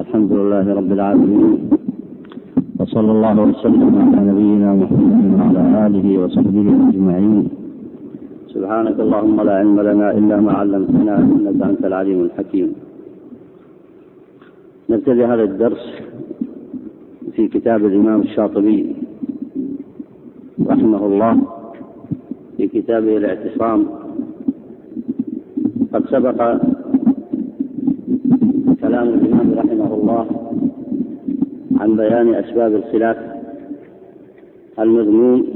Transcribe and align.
الحمد 0.00 0.32
لله 0.32 0.66
رب 0.74 0.92
العالمين 0.92 1.68
وصلى 2.80 3.10
الله 3.12 3.36
وسلم 3.42 3.92
على 4.00 4.20
نبينا 4.30 4.70
محمد 4.82 5.24
وعلى 5.36 5.62
آله 5.86 6.06
وصحبه 6.22 6.66
أجمعين. 6.88 7.44
سبحانك 8.54 8.96
اللهم 9.00 9.36
لا 9.48 9.54
علم 9.60 9.80
لنا 9.80 10.08
إلا 10.18 10.36
ما 10.40 10.52
علمتنا 10.52 11.14
إنك 11.18 11.60
أنت 11.70 11.82
العليم 11.84 12.20
الحكيم. 12.24 12.68
نبتدي 14.90 15.24
هذا 15.24 15.44
الدرس 15.50 15.84
في 17.36 17.48
كتاب 17.48 17.84
الإمام 17.84 18.20
الشاطبي 18.20 18.80
رحمه 20.72 21.02
الله 21.06 21.34
في 22.56 22.64
كتابه 22.68 23.16
الاعتصام. 23.16 23.80
قد 25.92 26.02
سبق 26.14 26.40
كلام 28.82 29.08
الإمام 29.08 29.48
رحمه 29.60 29.90
الله 29.94 30.24
عن 31.82 31.96
بيان 31.96 32.34
أسباب 32.34 32.74
الخلاف 32.74 33.16
المذموم 34.78 35.46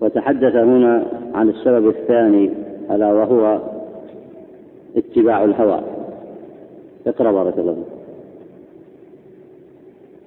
وتحدث 0.00 0.56
هنا 0.56 1.06
عن 1.34 1.48
السبب 1.48 1.88
الثاني 1.88 2.50
ألا 2.90 3.12
وهو 3.12 3.60
اتباع 4.96 5.44
الهوى. 5.44 5.80
اقرأ 7.06 7.32
بارك 7.32 7.58
الله 7.58 7.84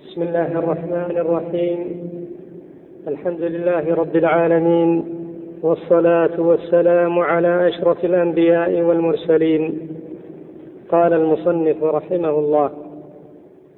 بسم 0.06 0.22
الله 0.22 0.60
الرحمن 0.60 1.18
الرحيم. 1.18 1.80
الحمد 3.08 3.42
لله 3.42 3.94
رب 3.96 4.16
العالمين 4.16 5.04
والصلاة 5.62 6.42
والسلام 6.42 7.20
على 7.20 7.68
أشرف 7.68 8.06
الأنبياء 8.06 8.82
والمرسلين. 8.82 9.80
قال 10.90 11.14
المصنف 11.14 11.84
رحمه 11.84 12.30
الله 12.30 12.70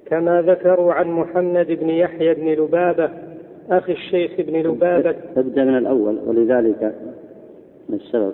كما 0.05 0.41
ذكروا 0.41 0.93
عن 0.93 1.07
محمد 1.07 1.67
بن 1.67 1.89
يحيى 1.89 2.33
بن 2.33 2.49
لبابة 2.49 3.09
أخي 3.69 3.91
الشيخ 3.91 4.31
بن 4.37 4.57
لبابة. 4.57 5.15
تبدأ 5.35 5.63
من 5.63 5.77
الأول 5.77 6.19
ولذلك 6.25 6.95
من 7.89 7.95
السبب. 7.95 8.33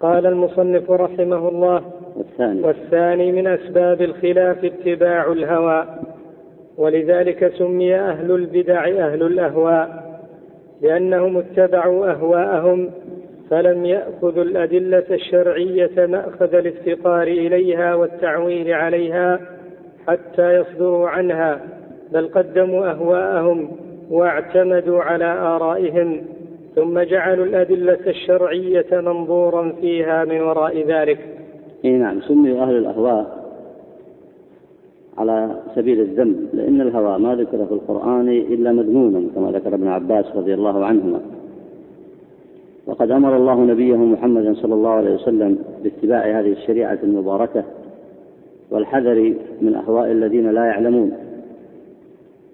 قال 0.00 0.26
المصنف 0.26 0.90
رحمه 0.90 1.48
الله 1.48 1.82
والثاني. 2.16 2.62
والثاني 2.62 3.32
من 3.32 3.46
أسباب 3.46 4.02
الخلاف 4.02 4.64
اتباع 4.64 5.32
الهوى 5.32 5.86
ولذلك 6.78 7.52
سمي 7.58 7.94
أهل 7.94 8.30
البدع 8.30 8.84
أهل 8.84 9.22
الأهواء 9.22 10.12
لأنهم 10.82 11.36
اتبعوا 11.36 12.10
أهواءهم 12.10 12.90
فلم 13.52 13.84
يأخذوا 13.84 14.44
الأدلة 14.44 15.04
الشرعية 15.10 16.06
مأخذ 16.06 16.54
الافتقار 16.54 17.22
إليها 17.22 17.94
والتعويل 17.94 18.72
عليها 18.72 19.40
حتى 20.06 20.54
يصدروا 20.54 21.08
عنها 21.08 21.60
بل 22.12 22.28
قدموا 22.28 22.90
أهواءهم 22.90 23.70
واعتمدوا 24.10 25.02
على 25.02 25.24
آرائهم 25.24 26.20
ثم 26.76 27.00
جعلوا 27.00 27.44
الأدلة 27.44 27.98
الشرعية 28.06 28.86
منظورا 28.92 29.72
فيها 29.80 30.24
من 30.24 30.40
وراء 30.40 30.86
ذلك. 30.86 31.18
إي 31.84 31.90
نعم 31.90 32.20
سمي 32.20 32.60
أهل 32.60 32.76
الأهواء 32.76 33.42
على 35.18 35.56
سبيل 35.74 36.00
الذم 36.00 36.48
لأن 36.52 36.80
الهوى 36.80 37.18
ما 37.18 37.34
ذكر 37.34 37.66
في 37.66 37.72
القرآن 37.72 38.28
إلا 38.28 38.72
مذموما 38.72 39.28
كما 39.34 39.50
ذكر 39.50 39.74
ابن 39.74 39.88
عباس 39.88 40.24
رضي 40.36 40.54
الله 40.54 40.84
عنهما. 40.84 41.41
وقد 42.86 43.10
أمر 43.10 43.36
الله 43.36 43.60
نبيه 43.60 43.96
محمدا 43.96 44.54
صلى 44.54 44.74
الله 44.74 44.90
عليه 44.90 45.14
وسلم 45.14 45.58
باتباع 45.82 46.40
هذه 46.40 46.52
الشريعة 46.52 46.98
المباركة 47.02 47.64
والحذر 48.70 49.34
من 49.60 49.74
أهواء 49.74 50.10
الذين 50.10 50.50
لا 50.50 50.64
يعلمون. 50.64 51.12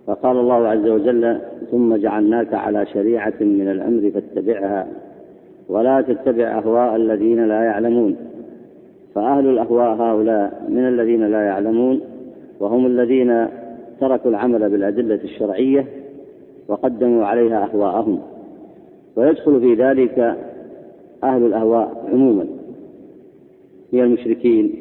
فقال 0.07 0.37
الله 0.37 0.69
عز 0.69 0.89
وجل 0.89 1.39
ثم 1.71 1.97
جعلناك 1.97 2.55
على 2.55 2.87
شريعة 2.87 3.35
من 3.41 3.69
الأمر 3.69 4.11
فاتبعها 4.11 4.87
ولا 5.69 6.01
تتبع 6.01 6.59
أهواء 6.59 6.97
الذين 6.97 7.49
لا 7.49 7.63
يعلمون. 7.63 8.17
فأهل 9.15 9.47
الأهواء 9.47 9.95
هؤلاء 9.95 10.67
من 10.69 10.89
الذين 10.89 11.25
لا 11.27 11.43
يعلمون 11.43 12.01
وهم 12.61 12.87
الذين 12.87 13.47
تركوا 14.01 14.31
العمل 14.31 14.71
بالأدلة 14.71 15.21
الشرعية 15.25 15.87
وقدموا 16.69 17.25
عليها 17.25 17.65
أهواءهم. 17.65 18.19
ويدخل 19.19 19.61
في 19.61 19.75
ذلك 19.75 20.37
أهل 21.25 21.47
الأهواء 21.47 22.09
عموما 22.13 22.47
من 23.93 24.01
المشركين 24.01 24.73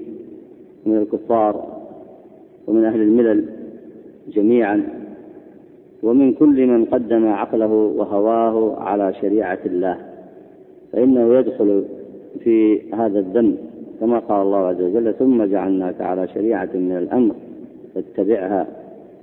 من 0.86 0.98
الكفار 0.98 1.78
ومن 2.68 2.86
أهل 2.86 3.02
الملل 3.02 3.46
جميعا 4.34 4.84
ومن 6.04 6.34
كل 6.34 6.68
من 6.68 6.86
قدم 6.86 7.28
عقله 7.28 7.74
وهواه 7.98 8.80
على 8.80 9.14
شريعة 9.14 9.60
الله. 9.66 9.98
فإنه 10.94 11.36
يدخل 11.36 11.86
في 12.44 12.82
هذا 12.94 13.20
الذنب 13.20 13.58
كما 14.00 14.20
قال 14.20 14.42
الله 14.42 14.58
عز 14.58 14.82
وجل 14.82 15.14
ثم 15.14 15.44
جعلناك 15.44 16.02
على 16.02 16.28
شريعة 16.28 16.70
من 16.74 16.98
الأمر 16.98 17.36
فاتبعها 17.96 18.68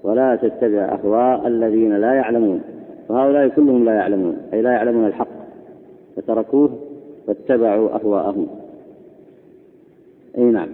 ولا 0.02 0.36
تتبع 0.36 0.78
أهواء 0.78 1.46
الذين 1.46 1.96
لا 1.96 2.14
يعلمون 2.14 2.60
وهؤلاء 3.08 3.48
كلهم 3.48 3.84
لا 3.84 3.94
يعلمون 3.94 4.36
أي 4.52 4.62
لا 4.62 4.72
يعلمون 4.72 5.06
الحق. 5.06 5.28
فتركوه 6.16 6.78
واتبعوا 7.28 7.94
أهواءهم. 7.94 8.46
أي 10.38 10.42
نعم. 10.42 10.68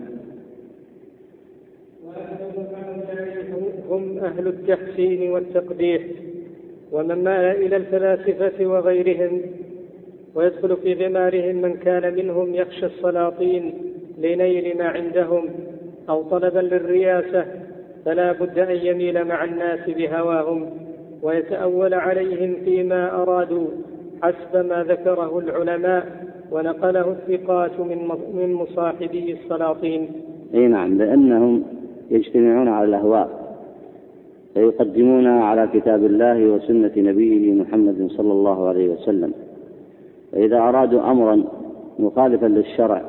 هم 3.90 4.18
أهل 4.18 4.46
التحسين 4.46 5.30
والتقبيح 5.30 6.02
ومن 6.92 7.24
مال 7.24 7.44
إلى 7.44 7.76
الفلاسفة 7.76 8.66
وغيرهم 8.66 9.42
ويدخل 10.34 10.76
في 10.76 10.94
غمارهم 10.94 11.56
من 11.56 11.76
كان 11.76 12.14
منهم 12.14 12.54
يخشى 12.54 12.86
السلاطين 12.86 13.74
لنيل 14.18 14.78
ما 14.78 14.84
عندهم 14.84 15.48
أو 16.08 16.22
طلبا 16.22 16.58
للرياسة 16.58 17.46
فلا 18.04 18.32
بد 18.32 18.58
أن 18.58 18.76
يميل 18.76 19.24
مع 19.24 19.44
الناس 19.44 19.90
بهواهم. 19.90 20.89
ويتأول 21.22 21.94
عليهم 21.94 22.54
فيما 22.64 23.22
أرادوا 23.22 23.66
حسب 24.22 24.66
ما 24.66 24.84
ذكره 24.84 25.38
العلماء 25.38 26.06
ونقله 26.52 27.10
الثقات 27.10 27.80
من 27.80 28.08
من 28.34 28.52
مصاحبي 28.54 29.32
السلاطين. 29.32 30.08
أي 30.54 30.68
نعم 30.68 30.98
لأنهم 30.98 31.62
يجتمعون 32.10 32.68
على 32.68 32.88
الأهواء 32.88 33.40
فيقدمون 34.54 35.26
على 35.26 35.68
كتاب 35.74 36.04
الله 36.04 36.46
وسنة 36.46 36.92
نبيه 36.96 37.52
محمد 37.54 38.08
صلى 38.10 38.32
الله 38.32 38.68
عليه 38.68 38.88
وسلم 38.88 39.32
فإذا 40.32 40.58
أرادوا 40.58 41.10
أمرا 41.10 41.44
مخالفا 41.98 42.46
للشرع 42.46 43.02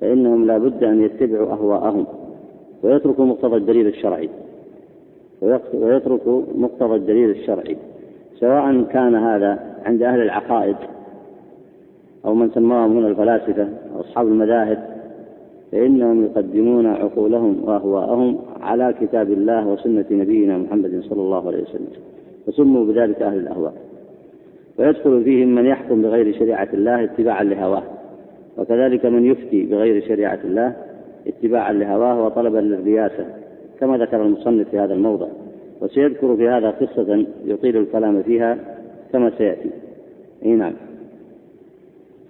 فإنهم 0.00 0.46
لا 0.46 0.58
بد 0.58 0.84
أن 0.84 1.02
يتبعوا 1.02 1.52
أهواءهم 1.52 2.06
ويتركوا 2.82 3.24
مقتضى 3.24 3.56
الدليل 3.56 3.86
الشرعي 3.86 4.28
ويترك 5.74 6.20
مقتضى 6.54 6.96
الدليل 6.96 7.30
الشرعي 7.30 7.76
سواء 8.40 8.82
كان 8.82 9.14
هذا 9.14 9.58
عند 9.84 10.02
أهل 10.02 10.22
العقائد 10.22 10.76
أو 12.24 12.34
من 12.34 12.50
سماهم 12.50 12.96
هنا 12.96 13.08
الفلاسفة 13.08 13.62
أو 13.62 14.00
أصحاب 14.00 14.26
المذاهب 14.26 15.00
فإنهم 15.72 16.24
يقدمون 16.24 16.86
عقولهم 16.86 17.64
وأهواءهم 17.64 18.38
على 18.60 18.94
كتاب 19.00 19.30
الله 19.30 19.68
وسنة 19.68 20.04
نبينا 20.10 20.58
محمد 20.58 21.02
صلى 21.08 21.20
الله 21.20 21.46
عليه 21.46 21.62
وسلم 21.62 21.88
فسموا 22.46 22.84
بذلك 22.84 23.22
أهل 23.22 23.38
الأهواء. 23.38 23.74
ويدخل 24.78 25.24
فيهم 25.24 25.54
من 25.54 25.66
يحكم 25.66 26.02
بغير 26.02 26.38
شريعة 26.38 26.68
الله 26.74 27.04
اتباعا 27.04 27.44
لهواه 27.44 27.82
وكذلك 28.58 29.06
من 29.06 29.26
يفتي 29.26 29.66
بغير 29.66 30.02
شريعة 30.08 30.38
الله 30.44 30.76
اتباعا 31.26 31.72
لهواه 31.72 32.24
وطلبا 32.24 32.58
للرياسة. 32.58 33.26
كما 33.80 33.98
ذكر 33.98 34.22
المصنف 34.22 34.68
في 34.68 34.78
هذا 34.78 34.94
الموضع 34.94 35.26
وسيذكر 35.80 36.36
في 36.36 36.48
هذا 36.48 36.70
قصة 36.70 37.26
يطيل 37.44 37.76
الكلام 37.76 38.22
فيها 38.22 38.58
كما 39.12 39.32
سيأتي. 39.38 39.70
أي 40.44 40.50
نعم. 40.50 40.72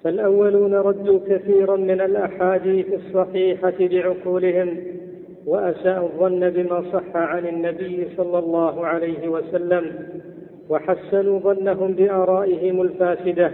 فالأولون 0.05 0.75
ردوا 0.75 1.19
كثيرا 1.29 1.77
من 1.77 2.01
الأحاديث 2.01 2.87
الصحيحة 2.95 3.75
بعقولهم 3.81 4.77
وأساءوا 5.47 6.09
الظن 6.09 6.51
بما 6.51 6.85
صح 6.93 7.17
عن 7.17 7.47
النبي 7.47 8.09
صلى 8.17 8.39
الله 8.39 8.87
عليه 8.87 9.29
وسلم 9.29 9.93
وحسنوا 10.71 11.39
ظنهم 11.39 11.93
بآرائهم 11.93 12.83
الفاسدة 12.83 13.53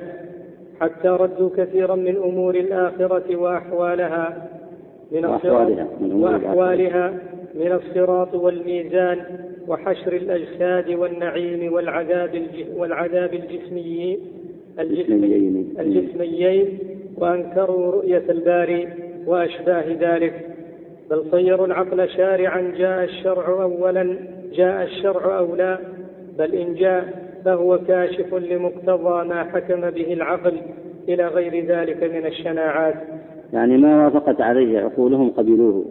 حتى 0.81 1.09
ردوا 1.09 1.51
كثيرا 1.57 1.95
من 1.95 2.17
أمور 2.17 2.55
الآخرة 2.55 3.37
وأحوالها 3.37 4.49
من 5.13 5.25
وأحوالها 5.25 5.87
من 6.01 6.13
أمور 6.13 6.31
وأحوالها 6.31 7.15
من 7.57 7.73
الصراط 7.73 8.35
والميزان 8.35 9.19
وحشر 9.69 10.13
الأجساد 10.13 10.91
والنعيم 10.91 11.73
والعذاب 11.73 12.43
والعذاب 12.77 13.35
الجسمي 13.35 14.19
الجسميين. 14.79 15.75
الجسميين 15.81 16.79
وأنكروا 17.17 17.93
رؤية 17.93 18.23
الباري 18.29 18.89
وأشباه 19.27 19.85
ذلك. 20.01 20.47
بل 21.11 21.25
صيروا 21.31 21.67
العقل 21.67 22.09
شارعا 22.09 22.73
جاء 22.79 23.05
الشرع 23.05 23.63
أولا 23.63 24.17
جاء 24.53 24.85
الشرع 24.85 25.39
أولى. 25.39 25.79
بل 26.39 26.55
إن 26.55 26.75
جاء 26.75 27.27
فهو 27.45 27.79
كاشف 27.79 28.35
لمقتضى 28.35 29.29
ما 29.29 29.45
حكم 29.45 29.91
به 29.91 30.13
العقل 30.13 30.57
إلى 31.09 31.27
غير 31.27 31.67
ذلك 31.67 32.03
من 32.03 32.27
الشناعات. 32.27 32.95
يعني 33.53 33.77
ما 33.77 34.05
وافقت 34.05 34.41
عليه 34.41 34.79
عقولهم 34.79 35.31
قبلوه. 35.31 35.85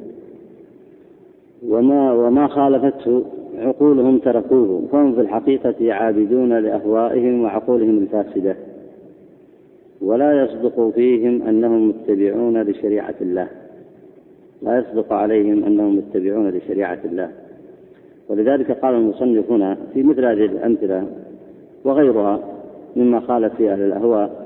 وما 1.63 2.13
وما 2.13 2.47
خالفته 2.47 3.23
عقولهم 3.57 4.17
تركوه 4.17 4.87
فهم 4.91 5.15
في 5.15 5.21
الحقيقة 5.21 5.93
عابدون 5.93 6.53
لأهوائهم 6.59 7.43
وعقولهم 7.43 7.97
الفاسدة 7.97 8.55
ولا 10.01 10.43
يصدق 10.43 10.89
فيهم 10.95 11.41
أنهم 11.41 11.89
متبعون 11.89 12.61
لشريعة 12.61 13.15
الله 13.21 13.47
لا 14.61 14.77
يصدق 14.77 15.13
عليهم 15.13 15.63
أنهم 15.63 15.95
متبعون 15.97 16.49
لشريعة 16.49 16.99
الله. 17.05 17.31
ولذلك 18.29 18.71
قال 18.71 18.95
المصنف 18.95 19.51
هنا 19.51 19.77
في 19.93 20.03
مثل 20.03 20.25
هذه 20.25 20.45
الأمثلة 20.45 21.07
وغيرها 21.85 22.39
مما 22.95 23.19
خالف 23.19 23.55
في 23.55 23.71
أهل 23.71 23.81
الأهواء 23.81 24.45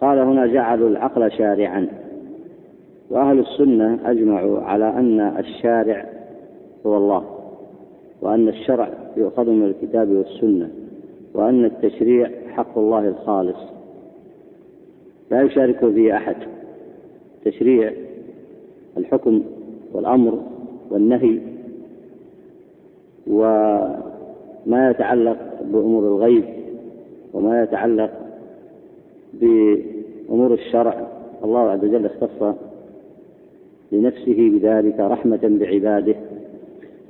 قال 0.00 0.18
هنا 0.18 0.46
جعلوا 0.46 0.88
العقل 0.88 1.32
شارعا 1.32 1.88
وأهل 3.10 3.38
السنة 3.38 3.98
أجمعوا 4.04 4.60
على 4.60 4.88
أن 4.88 5.20
الشارع 5.20 6.06
هو 6.86 6.96
الله 6.96 7.24
وأن 8.22 8.48
الشرع 8.48 8.90
يؤخذ 9.16 9.50
من 9.50 9.64
الكتاب 9.64 10.08
والسنة 10.10 10.70
وأن 11.34 11.64
التشريع 11.64 12.30
حق 12.48 12.78
الله 12.78 13.08
الخالص. 13.08 13.58
لا 15.30 15.42
يشارك 15.42 15.78
فيه 15.78 16.16
أحد. 16.16 16.36
تشريع 17.44 17.92
الحكم 18.96 19.42
والأمر 19.92 20.42
والنهي 20.90 21.38
وما 23.26 24.90
يتعلق 24.90 25.38
بأمور 25.62 26.02
الغيب 26.02 26.44
وما 27.34 27.62
يتعلق 27.62 28.10
بأمور 29.34 30.54
الشرع. 30.54 31.06
الله 31.44 31.60
عز 31.60 31.84
وجل 31.84 32.06
اختص 32.06 32.54
لنفسه 33.92 34.50
بذلك 34.50 35.00
رحمة 35.00 35.40
بعباده. 35.42 36.14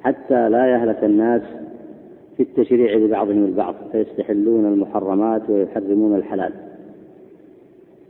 حتى 0.03 0.49
لا 0.49 0.67
يهلك 0.67 1.05
الناس 1.05 1.43
في 2.37 2.43
التشريع 2.43 2.97
لبعضهم 2.97 3.45
البعض 3.45 3.75
فيستحلون 3.93 4.67
المحرمات 4.67 5.51
ويحرمون 5.51 6.17
الحلال 6.17 6.53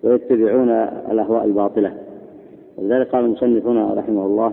ويتبعون 0.02 0.70
الأهواء 1.10 1.44
الباطلة. 1.44 1.92
ولذلك 2.78 3.08
قال 3.08 3.24
المصنف 3.24 3.66
هنا 3.66 3.94
رحمه 3.94 4.26
الله 4.26 4.52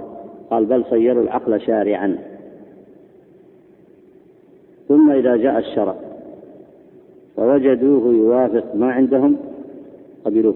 قال 0.50 0.66
بل 0.66 0.86
صيروا 0.90 1.24
العقل 1.24 1.62
شارعا. 1.62 2.18
ثم 4.88 5.12
إذا 5.12 5.36
جاء 5.36 5.58
الشرع 5.60 5.96
فوجدوه 7.38 8.14
يوافق 8.14 8.76
ما 8.76 8.92
عندهم 8.92 9.38
قبلوه 10.26 10.56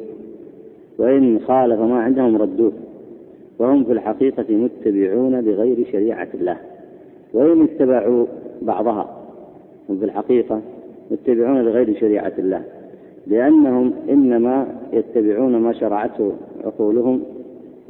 وإن 0.98 1.40
خالف 1.40 1.80
ما 1.80 2.00
عندهم 2.00 2.38
ردوه 2.38 2.72
وهم 3.60 3.84
في 3.84 3.92
الحقيقة 3.92 4.46
متبعون 4.50 5.42
بغير 5.42 5.88
شريعة 5.92 6.28
الله. 6.34 6.58
وإن 7.34 7.64
اتبعوا 7.64 8.26
بعضها. 8.62 9.18
هم 9.90 9.98
في 9.98 10.06
الحقيقة 10.06 10.62
متبعون 11.12 11.64
بغير 11.64 12.00
شريعة 12.00 12.34
الله 12.38 12.64
لأنهم 13.28 13.94
إنما 14.10 14.68
يتبعون 14.94 15.58
ما 15.58 15.74
شرعته 15.74 16.32
عقولهم 16.64 17.24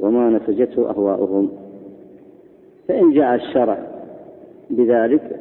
وما 0.00 0.30
نسجته 0.30 0.90
أهواؤهم. 0.90 1.48
فإن 2.88 3.12
جاء 3.12 3.34
الشرع 3.34 3.78
بذلك 4.70 5.40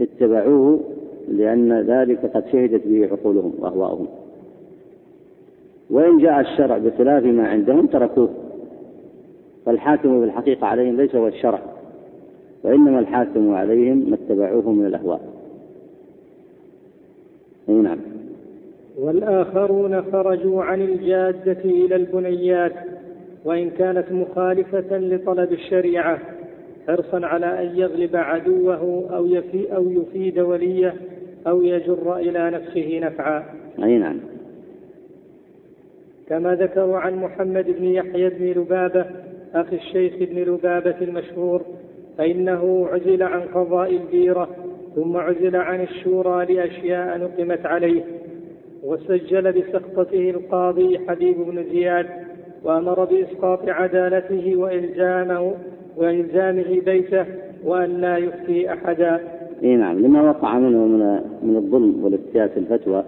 اتبعوه 0.00 0.80
لأن 1.28 1.80
ذلك 1.80 2.36
قد 2.36 2.44
شهدت 2.52 2.86
به 2.86 3.08
عقولهم 3.12 3.52
وأهواؤهم. 3.58 4.06
وإن 5.90 6.18
جاء 6.18 6.40
الشرع 6.40 6.78
بخلاف 6.78 7.24
ما 7.24 7.48
عندهم 7.48 7.86
تركوه. 7.86 8.28
فالحاكم 9.66 10.20
بالحقيقة 10.20 10.66
عليهم 10.66 10.96
ليس 10.96 11.14
هو 11.14 11.26
الشرع. 11.26 11.79
وإنما 12.64 12.98
الحاكم 12.98 13.54
عليهم 13.54 14.10
ما 14.10 14.14
اتبعوه 14.14 14.72
من 14.72 14.86
الأهواء. 14.86 15.20
أي 17.68 17.74
نعم. 17.74 17.98
والآخرون 18.98 20.02
خرجوا 20.02 20.62
عن 20.62 20.80
الجادة 20.80 21.64
إلى 21.64 21.96
البنيات 21.96 22.72
وإن 23.44 23.70
كانت 23.70 24.12
مخالفة 24.12 24.98
لطلب 24.98 25.52
الشريعة 25.52 26.18
حرصا 26.86 27.26
على 27.26 27.62
أن 27.62 27.76
يغلب 27.76 28.16
عدوه 28.16 29.06
أو, 29.16 29.26
يفي 29.26 29.76
أو 29.76 29.90
يفيد 29.90 30.38
وليه 30.38 30.94
أو 31.46 31.62
يجر 31.62 32.16
إلى 32.16 32.50
نفسه 32.50 33.00
نفعا. 33.02 33.44
أي 33.82 33.98
نعم. 33.98 34.16
كما 36.28 36.54
ذكروا 36.54 36.98
عن 36.98 37.16
محمد 37.16 37.66
بن 37.78 37.84
يحيى 37.84 38.28
بن 38.28 38.60
لبابة 38.60 39.06
أخي 39.54 39.76
الشيخ 39.76 40.14
بن 40.30 40.38
لبابة 40.38 40.96
المشهور 41.00 41.62
فإنه 42.18 42.86
عزل 42.92 43.22
عن 43.22 43.40
قضاء 43.40 43.96
البيرة 43.96 44.48
ثم 44.94 45.16
عزل 45.16 45.56
عن 45.56 45.80
الشورى 45.80 46.54
لأشياء 46.54 47.18
نقمت 47.18 47.66
عليه 47.66 48.02
وسجل 48.84 49.52
بسقطته 49.52 50.30
القاضي 50.30 50.98
حبيب 50.98 51.36
بن 51.36 51.64
زياد 51.72 52.06
وأمر 52.64 53.04
بإسقاط 53.04 53.68
عدالته 53.68 54.56
وإلزامه 54.56 55.54
وإلزامه 55.96 56.80
بيته 56.84 57.24
وأن 57.64 58.00
لا 58.00 58.16
يفتي 58.16 58.72
أحدا. 58.72 59.20
إي 59.62 59.76
نعم 59.76 59.98
لما 59.98 60.30
وقع 60.30 60.58
منه 60.58 60.78
من 60.78 61.20
من 61.42 61.56
الظلم 61.56 62.04
والافتياء 62.04 62.48
في 62.48 62.56
الفتوى 62.56 63.04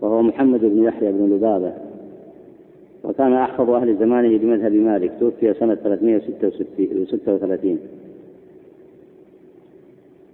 وهو 0.00 0.22
محمد 0.22 0.60
بن 0.60 0.84
يحيى 0.84 1.12
بن 1.12 1.36
لبابة 1.36 1.72
وكان 3.04 3.32
أحفظ 3.32 3.70
أهل 3.70 3.96
زمانه 3.96 4.38
بمذهب 4.38 4.72
مالك 4.72 5.12
توفي 5.20 5.54
سنة 5.54 5.74
336 5.74 7.78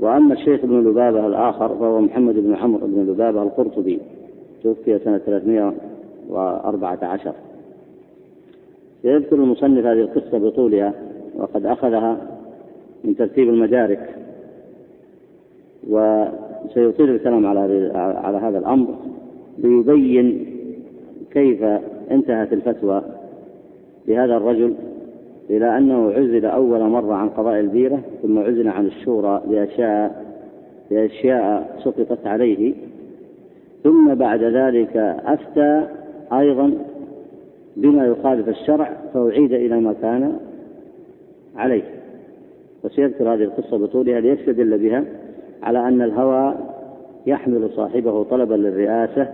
وأما 0.03 0.35
الشيخ 0.35 0.65
ابن 0.65 0.91
لبابة 0.91 1.27
الآخر 1.27 1.69
فهو 1.69 2.01
محمد 2.01 2.35
بن 2.35 2.55
عمرو 2.55 2.87
بن 2.87 3.13
لبابة 3.13 3.43
القرطبي 3.43 3.99
توفي 4.63 4.99
سنة 4.99 5.19
314 5.19 7.33
يذكر 9.05 9.37
المصنف 9.37 9.87
هذه 9.87 10.01
القصة 10.01 10.39
بطولها 10.39 10.95
وقد 11.37 11.67
أخذها 11.67 12.17
من 13.05 13.17
ترتيب 13.17 13.49
المدارك 13.49 14.17
وسيطيل 15.89 17.11
الكلام 17.11 17.47
على 17.47 17.91
على 17.97 18.39
هذا 18.39 18.59
الأمر 18.59 18.95
ليبين 19.59 20.47
كيف 21.31 21.63
انتهت 22.11 22.53
الفتوى 22.53 23.03
بهذا 24.09 24.37
الرجل 24.37 24.75
إلى 25.51 25.79
أنه 25.79 26.11
عزل 26.11 26.45
أول 26.45 26.81
مرة 26.81 27.15
عن 27.15 27.29
قضاء 27.29 27.61
البيرة 27.61 28.01
ثم 28.23 28.39
عزل 28.39 28.69
عن 28.69 28.87
الشورى 28.87 29.43
لأشياء 29.51 30.33
لأشياء 30.91 31.81
سقطت 31.85 32.27
عليه. 32.27 32.75
ثم 33.85 34.15
بعد 34.15 34.43
ذلك 34.43 34.97
أفتى 35.25 35.87
أيضا 36.33 36.73
بما 37.77 38.07
يخالف 38.07 38.49
الشرع 38.49 38.97
فأعيد 39.15 39.53
إلى 39.53 39.81
ما 39.81 39.93
كان 40.03 40.37
عليه. 41.57 41.83
وسيذكر 42.85 43.35
هذه 43.35 43.43
القصة 43.43 43.79
بطولها 43.79 44.21
ليستدل 44.21 44.79
بها 44.79 45.05
على 45.63 45.89
أن 45.89 46.03
الهوى 46.03 46.55
يحمل 47.27 47.71
صاحبه 47.77 48.23
طلبا 48.25 48.55
للرئاسة 48.55 49.29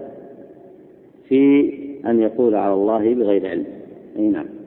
في 1.28 1.72
أن 2.06 2.20
يقول 2.20 2.54
على 2.54 2.74
الله 2.74 3.14
بغير 3.14 3.46
علم. 3.46 3.64
أي 4.18 4.28
نعم. 4.28 4.57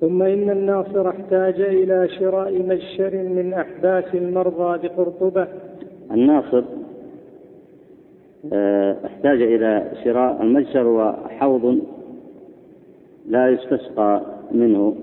ثم 0.00 0.22
إن 0.22 0.50
الناصر 0.50 1.08
احتاج 1.08 1.60
إلى 1.60 2.08
شراء 2.08 2.62
مجشر 2.62 3.16
من 3.16 3.54
أحباس 3.54 4.14
المرضى 4.14 4.88
بقرطبة. 4.88 5.48
الناصر 6.10 6.62
آه، 8.52 8.96
احتاج 9.06 9.42
إلى 9.42 9.92
شراء 10.04 10.42
المجشر 10.42 10.86
وحوض 10.86 11.78
لا 13.28 13.48
يستسقى 13.48 14.22
منه 14.52 14.94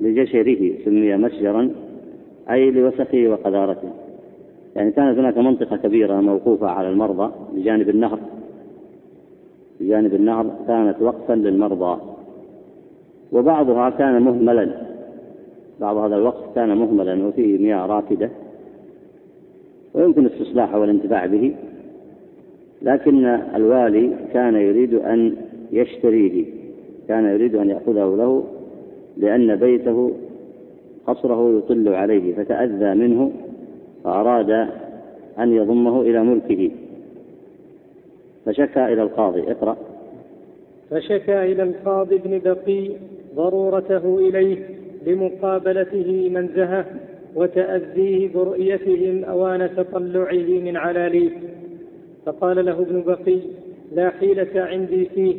لجشره 0.00 0.84
سمي 0.84 1.16
مسجرا 1.16 1.70
أي 2.50 2.70
لوسخه 2.70 3.28
وقذارته 3.28 3.90
يعني 4.76 4.90
كانت 4.90 5.18
هناك 5.18 5.38
منطقة 5.38 5.76
كبيرة 5.76 6.20
موقوفة 6.20 6.66
على 6.66 6.88
المرضى 6.88 7.32
بجانب 7.52 7.88
النهر 7.88 8.18
بجانب 9.80 10.14
النهر 10.14 10.50
كانت 10.66 11.02
وقفا 11.02 11.32
للمرضى. 11.32 12.15
وبعضها 13.32 13.90
كان 13.90 14.22
مهملا. 14.22 14.86
بعض 15.80 15.96
هذا 15.96 16.16
الوقف 16.16 16.54
كان 16.54 16.76
مهملا 16.76 17.26
وفيه 17.26 17.58
مياه 17.58 17.86
راكدة 17.86 18.30
ويمكن 19.94 20.26
استصلاحه 20.26 20.78
والانتفاع 20.80 21.26
به 21.26 21.54
لكن 22.82 23.26
الوالي 23.26 24.12
كان 24.32 24.54
يريد 24.54 24.94
أن 24.94 25.36
يشتريه 25.72 26.44
كان 27.08 27.24
يريد 27.24 27.54
أن 27.54 27.70
يأخذه 27.70 28.16
له 28.16 28.44
لأن 29.16 29.56
بيته 29.56 30.12
قصره 31.06 31.58
يطل 31.58 31.88
عليه 31.88 32.34
فتأذى 32.34 32.94
منه 32.94 33.32
فأراد 34.04 34.50
أن 35.38 35.52
يضمه 35.52 36.00
إلى 36.00 36.22
ملكه. 36.22 36.70
فشكى 38.46 38.84
إلى 38.84 39.02
القاضي 39.02 39.50
اقرأ. 39.52 39.76
فشكى 40.90 41.52
إلى 41.52 41.62
القاضي 41.62 42.18
بن 42.18 42.38
بقي 42.38 42.90
ضرورته 43.36 44.18
إليه 44.18 44.56
لمقابلته 45.06 46.30
منزهه 46.34 46.84
وتأذيه 47.34 48.32
برؤيتهم 48.34 49.24
أوان 49.24 49.70
تطلعه 49.76 50.60
من 50.64 50.76
علاليه. 50.76 51.30
فقال 52.26 52.64
له 52.64 52.72
ابن 52.72 53.02
بقي 53.06 53.38
لا 53.94 54.10
حيلة 54.10 54.48
عندي 54.54 55.04
فيه 55.04 55.36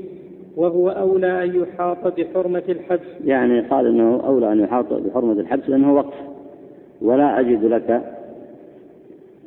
وهو 0.56 0.90
أولى 0.90 1.44
أن 1.44 1.62
يحاط 1.62 2.20
بحرمة 2.20 2.64
الحبس. 2.70 3.08
يعني 3.26 3.60
قال 3.62 3.86
أنه 3.88 4.28
أولى 4.28 4.52
أن 4.52 4.60
يحاط 4.60 4.94
بحرمة 4.94 5.40
الحبس 5.40 5.70
لأنه 5.70 5.96
وقف. 5.96 6.16
ولا 7.02 7.40
أجد 7.40 7.66
لك 7.66 8.02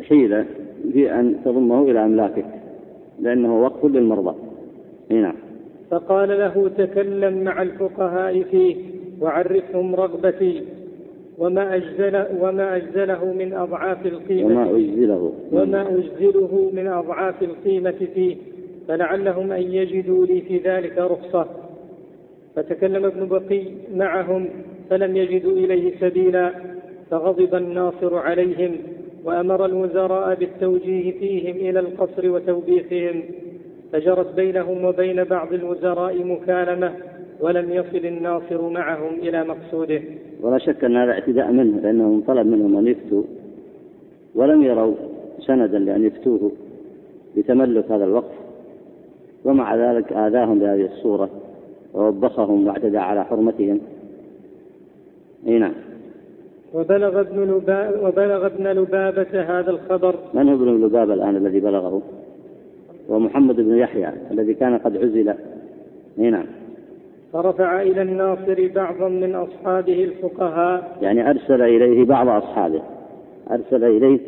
حيلة 0.09 0.47
في 0.92 1.14
أن 1.14 1.37
تضمه 1.45 1.83
إلى 1.83 2.04
أملاكك 2.04 2.47
لأنه 3.21 3.62
وقف 3.62 3.85
للمرضى. 3.85 4.35
نعم. 5.11 5.50
فقال 5.90 6.28
له 6.28 6.70
تكلم 6.78 7.44
مع 7.44 7.62
الفقهاء 7.62 8.42
فيه 8.42 8.76
وعرفهم 9.20 9.94
رغبتي 9.94 10.62
وما 11.38 11.75
أجزل 11.75 12.25
وما 12.40 12.76
أجزله 12.76 13.32
من 13.32 13.52
أضعاف 13.52 14.06
القيمة 14.06 14.47
وما 14.47 14.70
أجزله 14.70 15.32
وما 15.52 15.88
أجزله 15.88 16.70
من 16.73 16.87
أضعاف 16.87 17.42
القيمة 17.42 18.09
فيه. 18.14 18.37
فلعلهم 18.88 19.52
أن 19.52 19.62
يجدوا 19.62 20.26
لي 20.26 20.40
في 20.40 20.59
ذلك 20.59 20.99
رخصة. 20.99 21.47
فتكلم 22.56 23.04
ابن 23.04 23.28
بقي 23.28 23.62
معهم 23.94 24.49
فلم 24.90 25.16
يجدوا 25.16 25.52
إليه 25.52 25.92
سبيلا. 26.00 26.52
فغضب 27.11 27.54
الناصر 27.54 28.14
عليهم 28.14 28.76
وأمر 29.25 29.64
الوزراء 29.64 30.35
بالتوجيه 30.35 31.18
فيهم 31.18 31.56
إلى 31.56 31.80
القصر 31.80 32.30
وتوبيخهم. 32.30 33.23
فجرت 33.92 34.35
بينهم 34.35 34.85
وبين 34.85 35.25
بعض 35.25 35.52
الوزراء 35.52 36.25
مكالمة 36.25 36.92
ولم 37.40 37.70
يصل 37.70 38.06
الناصر 38.06 38.68
معهم 38.68 39.14
إلى 39.14 39.44
مقصوده. 39.44 40.02
ولا 40.40 40.59
شك 40.59 40.85
أن 40.85 40.97
هذا 40.97 41.12
اعتداء 41.12 41.52
منه 41.52 41.80
لأنهم 41.80 42.20
طلب 42.20 42.47
منهم 42.47 42.76
أن 42.76 42.87
يفتوا 42.87 43.23
ولم 44.35 44.62
يروا 44.62 44.94
سندا 45.38 45.78
لأن 45.78 46.06
يفتوه 46.06 46.52
بتملك 47.37 47.90
هذا 47.90 48.04
الوقف. 48.04 48.35
ومع 49.44 49.76
ذلك 49.76 50.12
آذاهم 50.12 50.59
بهذه 50.59 50.85
الصورة 50.85 51.30
ووبخهم 51.94 52.66
واعتدى 52.66 52.99
على 52.99 53.25
حرمتهم. 53.25 53.80
أي 55.47 55.59
نعم. 55.59 55.73
وبلغ 56.75 57.20
ابن 57.20 57.42
لبابة 57.42 58.09
وبلغ 58.09 58.47
ابن 58.47 58.66
لبابة 58.66 59.42
هذا 59.42 59.70
الخبر. 59.70 60.14
من 60.35 60.49
هو 60.49 60.54
ابن 60.54 60.85
لبابة 60.85 61.14
الآن 61.14 61.37
الذي 61.37 61.61
بلغه؟ 61.61 62.02
ومحمد 63.11 63.57
بن 63.57 63.76
يحيى 63.76 64.09
الذي 64.31 64.55
كان 64.55 64.79
قد 64.79 64.97
عزل. 64.97 65.35
نعم. 66.17 66.47
فرفع 67.33 67.83
إلى 67.83 68.02
الناصر 68.02 68.69
بعضا 68.75 69.09
من 69.09 69.35
أصحابه 69.35 70.05
الفقهاء. 70.05 70.99
يعني 71.02 71.31
أرسل 71.31 71.62
إليه 71.62 72.05
بعض 72.05 72.29
أصحابه. 72.29 72.83
أرسل 73.50 73.85
إليه 73.85 74.19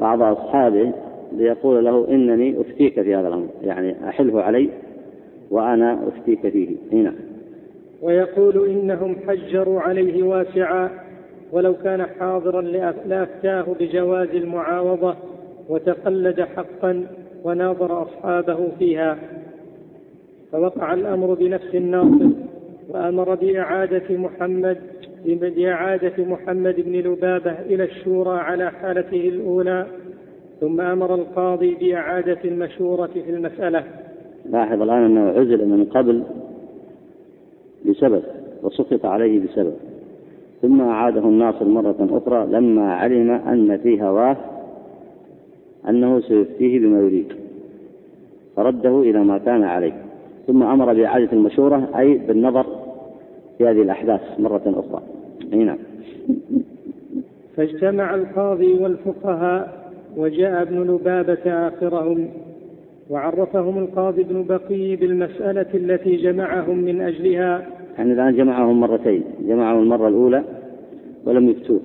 بعض 0.00 0.22
أصحابه 0.22 0.92
ليقول 1.32 1.84
له 1.84 2.08
إنني 2.08 2.60
أفتيك 2.60 3.02
في 3.02 3.14
هذا 3.14 3.28
الأمر. 3.28 3.46
يعني 3.62 4.08
أحله 4.08 4.42
علي 4.42 4.68
وأنا 5.50 6.08
أفتيك 6.08 6.48
فيه. 6.48 6.76
هنا 6.92 7.14
ويقول 8.02 8.68
إنهم 8.68 9.16
حجروا 9.28 9.80
عليه 9.80 10.22
واسعا 10.22 10.90
ولو 11.52 11.74
كان 11.74 12.06
حاضرا 12.20 12.62
لأفتاه 13.06 13.66
بجواز 13.80 14.28
المعاوضة 14.28 15.14
وتقلد 15.68 16.40
حقا. 16.40 17.06
وناظر 17.44 18.02
أصحابه 18.02 18.68
فيها. 18.78 19.18
فوقع 20.52 20.94
الأمر 20.94 21.34
بنفس 21.34 21.74
الناصر 21.74 22.28
وأمر 22.88 23.34
بإعادة 23.34 24.16
محمد 24.16 24.76
بإعادة 25.24 26.24
محمد 26.24 26.74
بن 26.80 26.92
لبابة 26.92 27.52
إلى 27.52 27.84
الشورى 27.84 28.38
على 28.38 28.70
حالته 28.70 29.28
الأولى 29.28 29.86
ثم 30.60 30.80
أمر 30.80 31.14
القاضي 31.14 31.74
بإعادة 31.74 32.38
المشورة 32.44 33.06
في 33.06 33.30
المسألة. 33.30 33.84
لاحظ 34.50 34.82
الآن 34.82 35.04
أنه 35.04 35.28
عزل 35.28 35.68
من 35.68 35.84
قبل 35.84 36.22
بسبب 37.86 38.22
وسقط 38.62 39.06
عليه 39.06 39.40
بسبب. 39.46 39.74
ثم 40.62 40.80
أعاده 40.80 41.20
الناصر 41.20 41.64
مرة 41.64 42.08
أخرى 42.10 42.46
لما 42.46 42.94
علم 42.94 43.30
أن 43.30 43.78
في 43.78 44.02
هواه 44.02 44.36
أنه 45.88 46.20
سيفتيه 46.20 46.78
بما 46.78 47.00
يريد. 47.00 47.32
فرده 48.56 49.00
إلى 49.00 49.24
ما 49.24 49.38
كان 49.38 49.64
عليه. 49.64 49.92
ثم 50.46 50.62
أمر 50.62 50.94
بإعادة 50.94 51.32
المشورة 51.32 51.88
أي 51.98 52.18
بالنظر 52.18 52.66
في 53.58 53.64
هذه 53.64 53.82
الأحداث 53.82 54.20
مرة 54.38 54.62
أخرى. 54.66 55.02
نعم. 55.64 55.78
فاجتمع 57.56 58.14
القاضي 58.14 58.74
والفقهاء 58.74 59.90
وجاء 60.16 60.62
ابن 60.62 60.80
لبابة 60.82 61.68
آخرهم 61.68 62.28
وعرفهم 63.10 63.78
القاضي 63.78 64.22
ابن 64.22 64.44
بقي 64.48 64.96
بالمسألة 64.96 65.66
التي 65.74 66.16
جمعهم 66.16 66.78
من 66.78 67.00
أجلها. 67.00 67.66
يعني 67.98 68.12
الآن 68.12 68.36
جمعهم 68.36 68.80
مرتين. 68.80 69.22
جمعهم 69.46 69.82
المرة 69.82 70.08
الأولى 70.08 70.44
ولم 71.26 71.48
يفتوه. 71.48 71.80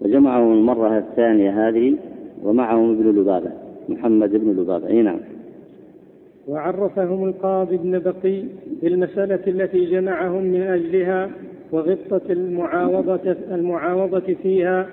وجمعهم 0.00 0.52
المرة 0.52 0.98
الثانية 0.98 1.68
هذه 1.68 1.96
ومعهم 2.42 2.90
ابن 2.90 3.20
لبابة 3.20 3.50
محمد 3.88 4.30
بن 4.30 4.50
لبابة. 4.50 4.88
أي 4.88 5.02
نعم. 5.02 5.18
وعرفهم 6.48 7.24
القاضي 7.24 7.74
ابن 7.74 7.98
بقي 7.98 8.42
بالمسألة 8.82 9.40
التي 9.46 9.84
جمعهم 9.84 10.42
من 10.42 10.60
أجلها 10.62 11.30
وغبطة 11.72 12.20
المعاوضة 12.30 13.36
المعاوضة 13.50 14.34
فيها 14.42 14.86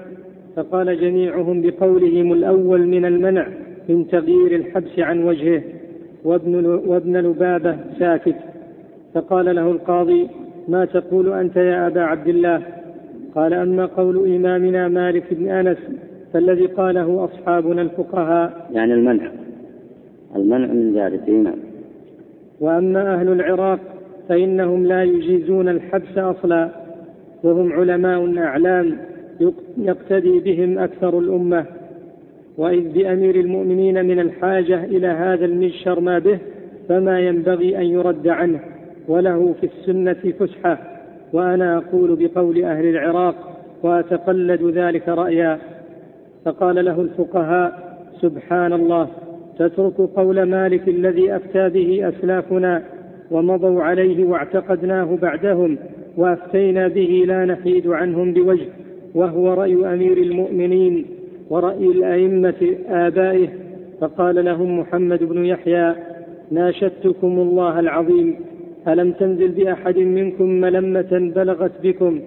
فقال 0.56 1.02
جميعهم 1.02 1.62
بقولهم 1.62 2.34
الأول 2.34 2.88
من 2.88 3.06
المنع 3.06 3.48
من 3.90 4.08
تغيير 4.08 4.56
الحبس 4.56 5.00
عن 5.00 5.24
وجهه 5.24 5.62
وابن, 6.24 6.66
وابن 6.66 7.18
لبابة 7.18 7.78
ساكت. 8.00 8.36
فقال 9.14 9.56
له 9.56 9.72
القاضي 9.72 10.28
ما 10.68 10.86
تقول 10.86 11.34
أنت 11.34 11.56
يا 11.56 11.88
أبا 11.88 12.02
عبد 12.02 12.28
الله؟ 12.28 12.62
قال 13.36 13.54
أما 13.54 13.86
قول 13.86 14.36
إمامنا 14.36 14.88
مالك 14.88 15.34
بن 15.34 15.50
أنس 15.50 15.78
فالذي 16.34 16.66
قاله 16.66 17.26
أصحابنا 17.26 17.82
الفقهاء. 17.82 18.70
يعني 18.74 18.94
المنع 18.94 19.32
المنع 20.36 20.68
من 20.68 20.94
ذلك 20.94 21.30
نعم 21.30 21.60
وأما 22.60 23.14
أهل 23.14 23.32
العراق 23.32 23.80
فإنهم 24.30 24.86
لا 24.86 25.04
يجيزون 25.04 25.70
الحبس 25.70 26.18
أصلا 26.18 26.70
وهم 27.44 27.74
علماء 27.74 28.38
أعلام 28.38 28.98
يقتدي 29.78 30.40
بهم 30.40 30.80
أكثر 30.80 31.20
الأمة. 31.20 31.66
وإذ 32.58 32.94
بأمير 32.94 33.36
المؤمنين 33.36 34.06
من 34.06 34.20
الحاجة 34.20 34.84
إلى 34.84 35.08
هذا 35.08 35.46
المجشر 35.46 36.00
ما 36.00 36.20
به 36.20 36.40
فما 36.90 37.20
ينبغي 37.20 37.78
أن 37.78 37.84
يرد 37.84 38.28
عنه 38.28 38.60
وله 39.08 39.56
في 39.62 39.66
السنة 39.66 40.34
فسحة. 40.40 40.78
وأنا 41.34 41.78
أقول 41.78 42.16
بقول 42.16 42.64
أهل 42.64 42.86
العراق 42.86 43.36
وأتقلد 43.84 44.64
ذلك 44.64 45.10
رأيا. 45.10 45.60
فقال 46.50 46.86
له 46.86 47.02
الفقهاء 47.02 47.98
سبحان 48.22 48.74
الله 48.74 49.08
تترك 49.60 49.98
قول 49.98 50.44
مالك 50.44 50.88
الذي 50.88 51.36
أفتى 51.36 51.70
به 51.70 52.10
أسلافنا 52.10 52.84
ومضوا 53.32 53.84
عليه 53.84 54.26
واعتقدناه 54.26 55.18
بعدهم 55.22 55.78
وأفتينا 56.18 56.88
به 56.88 57.24
لا 57.28 57.46
نحيد 57.46 57.88
عنهم 57.88 58.34
بوجه 58.34 58.68
وهو 59.16 59.54
رأي 59.54 59.94
أمير 59.94 60.18
المؤمنين 60.18 61.06
ورأي 61.50 61.86
الأئمة 61.86 62.76
آبائه. 62.90 63.48
فقال 64.02 64.46
لهم 64.46 64.80
محمد 64.80 65.24
بن 65.24 65.46
يحيى 65.46 65.96
ناشدتكم 66.52 67.40
الله 67.40 67.80
العظيم 67.80 68.36
ألم 68.88 69.12
تنزل 69.12 69.48
بأحد 69.48 69.98
منكم 69.98 70.50
ملمة 70.50 71.32
بلغت 71.36 71.72
بكم 71.84 72.20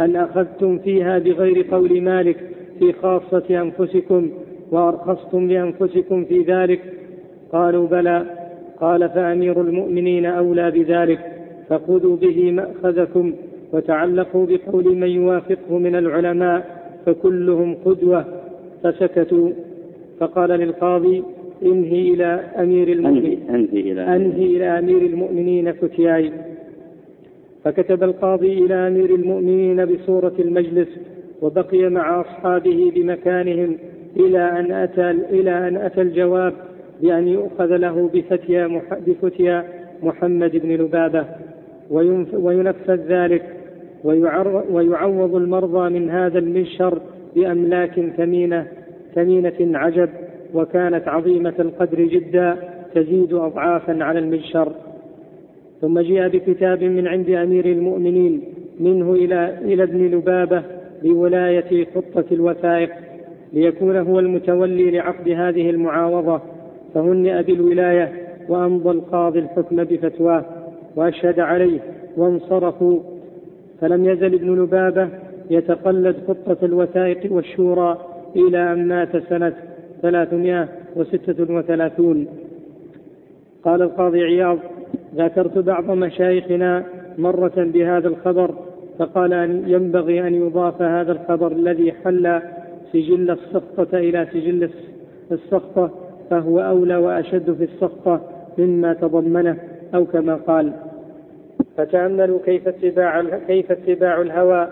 أن 0.00 0.16
أخذتم 0.16 0.78
فيها 0.78 1.18
بغير 1.18 1.66
قول 1.70 2.02
مالك 2.02 2.51
في 2.78 2.92
خاصة 2.92 3.62
أنفسكم 3.62 4.30
وأرخصتم 4.70 5.48
لأنفسكم 5.48 6.24
في 6.24 6.42
ذلك. 6.42 6.80
قالوا 7.52 7.86
بلى. 7.86 8.26
قال 8.80 9.08
فأمير 9.08 9.60
المؤمنين 9.60 10.26
أولى 10.26 10.70
بذلك. 10.70 11.18
فخذوا 11.68 12.16
به 12.16 12.52
مأخذكم 12.52 13.32
وتعلقوا 13.72 14.46
بقول 14.46 14.96
من 14.96 15.08
يوافقه 15.08 15.78
من 15.78 15.96
العلماء 15.96 16.82
فكلهم 17.06 17.76
قدوة. 17.84 18.24
فسكتوا. 18.82 19.50
فقال 20.20 20.50
للقاضي 20.50 21.22
انهي 21.62 22.14
إلى 22.14 22.40
أمير 22.58 22.88
المؤمنين. 22.88 23.38
أنهي 23.50 23.80
إلى 23.92 24.16
أنهي 24.16 24.46
إلى 24.56 24.78
أمير 24.78 25.02
المؤمنين 25.02 25.72
فتياي 25.72 26.32
فكتب 27.64 28.02
القاضي 28.02 28.64
إلى 28.64 28.74
أمير 28.74 29.14
المؤمنين 29.14 29.84
بصورة 29.84 30.32
المجلس. 30.38 30.88
وبقي 31.42 31.88
مع 31.88 32.20
أصحابه 32.20 32.92
بمكانهم 32.94 33.78
إلى 34.16 34.38
أن 34.60 34.72
أتى 34.72 35.10
إلى 35.10 35.68
أن 35.68 35.76
أتى 35.76 36.02
الجواب 36.02 36.52
بأن 37.02 37.28
يؤخذ 37.28 37.76
له 37.76 38.10
بفتيا 38.14 38.82
بفتيا 39.06 39.64
محمد 40.02 40.56
بن 40.56 40.72
لبابة 40.72 41.24
وينفذ 42.34 43.00
ذلك 43.08 43.42
ويعوض 44.70 45.34
المرضى 45.34 45.90
من 45.90 46.10
هذا 46.10 46.38
المنشر 46.38 46.98
بأملاك 47.36 48.00
ثمينة 48.16 48.66
ثمينة 49.14 49.78
عجب 49.78 50.08
وكانت 50.54 51.08
عظيمة 51.08 51.54
القدر 51.58 52.02
جدا 52.04 52.56
تزيد 52.94 53.32
أضعافا 53.34 54.04
على 54.04 54.18
المنشر. 54.18 54.72
ثم 55.80 56.00
جيء 56.00 56.28
بكتاب 56.28 56.84
من 56.84 57.06
عند 57.08 57.30
أمير 57.30 57.66
المؤمنين 57.66 58.42
منه 58.80 59.12
إلى 59.12 59.58
إلى 59.64 59.82
ابن 59.82 60.06
لبابة 60.06 60.62
بولاية 61.02 61.86
خطة 61.94 62.24
الوثائق 62.32 62.90
ليكون 63.52 63.96
هو 63.96 64.18
المتولي 64.18 64.90
لعقد 64.90 65.28
هذه 65.28 65.70
المعاوضة 65.70 66.40
فهنئ 66.94 67.42
بالولاية 67.42 68.12
وأمضى 68.48 68.90
القاضي 68.90 69.38
الحكم 69.38 69.84
بفتواه 69.84 70.44
وأشهد 70.96 71.40
عليه 71.40 71.80
وانصرفوا. 72.16 73.00
فلم 73.80 74.04
يزل 74.04 74.34
ابن 74.34 74.62
لبابة 74.62 75.08
يتقلد 75.50 76.16
خطة 76.28 76.64
الوثائق 76.64 77.32
والشورى 77.32 77.98
إلى 78.36 78.72
أن 78.72 78.88
مات 78.88 79.16
سنة 79.16 79.54
ثلاثمائة 80.02 80.68
وستة 80.96 81.54
وثلاثون. 81.54 82.26
قال 83.64 83.82
القاضي 83.82 84.22
عياض 84.22 84.58
ذكرت 85.16 85.58
بعض 85.58 85.90
مشايخنا 85.90 86.84
مرة 87.18 87.52
بهذا 87.56 88.08
الخبر 88.08 88.54
فقال 89.02 89.32
أن 89.32 89.64
ينبغي 89.66 90.26
أن 90.26 90.34
يضاف 90.34 90.82
هذا 90.82 91.12
الخبر 91.12 91.52
الذي 91.52 91.92
حل 91.92 92.40
سجل 92.92 93.30
السقطة 93.30 93.98
إلى 93.98 94.26
سجل 94.32 94.70
السقطة 95.32 95.90
فهو 96.30 96.60
أولى 96.60 96.96
وأشد 96.96 97.54
في 97.54 97.64
السقطة 97.64 98.20
مما 98.58 98.94
تضمنه 98.94 99.56
أو 99.94 100.04
كما 100.04 100.34
قال 100.34 100.72
فتأملوا 101.76 102.38
كيف 102.44 102.68
اتباع 102.68 103.22
كيف 103.46 103.72
اتباع 103.72 104.20
الهوى 104.20 104.68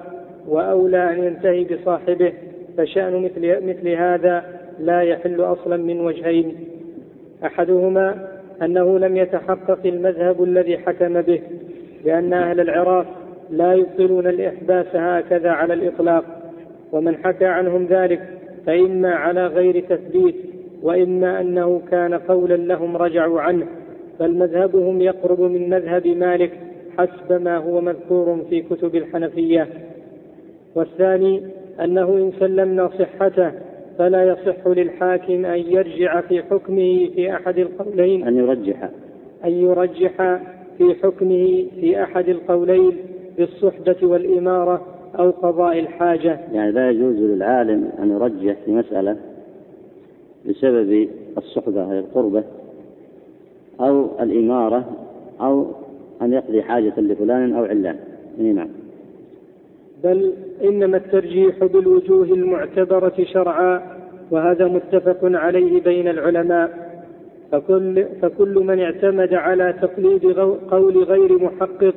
وأولى 0.48 1.10
أن 1.10 1.24
ينتهي 1.24 1.64
بصاحبه 1.64 2.32
فشأن 2.76 3.22
مثل 3.24 3.66
مثل 3.66 3.88
هذا 3.88 4.44
لا 4.78 5.00
يحل 5.00 5.40
أصلا 5.40 5.76
من 5.76 6.00
وجهين. 6.00 6.54
أحدهما 7.44 8.28
أنه 8.62 8.98
لم 8.98 9.16
يتحقق 9.16 9.78
المذهب 9.84 10.42
الذي 10.42 10.78
حكم 10.78 11.20
به 11.20 11.40
لأن 12.04 12.32
أهل 12.32 12.60
العراق 12.60 13.19
لا 13.50 13.72
يبطلون 13.72 14.26
الإحباس 14.26 14.86
هكذا 14.94 15.50
على 15.50 15.74
الإطلاق 15.74 16.24
ومن 16.92 17.16
حكى 17.16 17.46
عنهم 17.46 17.86
ذلك 17.86 18.20
فإما 18.66 19.14
على 19.14 19.46
غير 19.46 19.80
تثبيت 19.80 20.34
وإما 20.82 21.40
أنه 21.40 21.82
كان 21.90 22.14
قولا 22.14 22.54
لهم 22.54 22.96
رجعوا 22.96 23.40
عنه 23.40 23.66
بل 24.20 24.34
مذهبهم 24.34 25.00
يقرب 25.00 25.40
من 25.40 25.68
مذهب 25.68 26.06
مالك 26.06 26.52
حسب 26.98 27.42
ما 27.42 27.56
هو 27.56 27.80
مذكور 27.80 28.44
في 28.50 28.62
كتب 28.62 28.94
الحنفية. 28.94 29.68
والثاني 30.74 31.42
أنه 31.80 32.08
إن 32.08 32.32
سلمنا 32.40 32.88
صحته 32.88 33.52
فلا 33.98 34.24
يصح 34.24 34.66
للحاكم 34.66 35.44
أن 35.44 35.58
يرجع 35.58 36.20
في 36.20 36.42
حكمه 36.42 37.08
في 37.14 37.34
أحد 37.34 37.58
القولين. 37.58 38.26
أن 38.26 38.36
يرجح. 38.36 38.88
أن 39.44 39.50
يرجح 39.50 40.40
في 40.78 40.94
حكمه 41.02 41.66
في 41.80 42.02
أحد 42.02 42.28
القولين. 42.28 42.96
بالصحبة 43.40 43.96
والإمارة 44.02 44.86
أو 45.18 45.30
قضاء 45.30 45.78
الحاجة. 45.78 46.40
يعني 46.52 46.72
لا 46.72 46.90
يجوز 46.90 47.16
للعالم 47.16 47.90
أن 48.02 48.10
يرجح 48.10 48.56
في 48.64 48.72
مسألة 48.72 49.16
بسبب 50.48 51.08
الصحبة 51.38 51.92
هي 51.92 51.98
القربة 51.98 52.44
أو 53.80 54.06
الإمارة 54.20 54.84
أو 55.40 55.66
أن 56.22 56.32
يقضي 56.32 56.62
حاجة 56.62 56.92
لفلان 57.00 57.52
أو 57.52 57.64
علان. 57.64 57.96
نعم. 58.38 58.68
بل 60.04 60.32
إنما 60.64 60.96
الترجيح 60.96 61.64
بالوجوه 61.64 62.24
المعتبرة 62.24 63.24
شرعا 63.24 63.82
وهذا 64.30 64.68
متفق 64.68 65.18
عليه 65.22 65.80
بين 65.80 66.08
العلماء. 66.08 66.90
فكل, 67.52 68.04
فكل 68.22 68.54
من 68.54 68.80
اعتمد 68.80 69.34
على 69.34 69.74
تقليد 69.82 70.24
قول 70.70 71.04
غير 71.04 71.38
محقق 71.38 71.94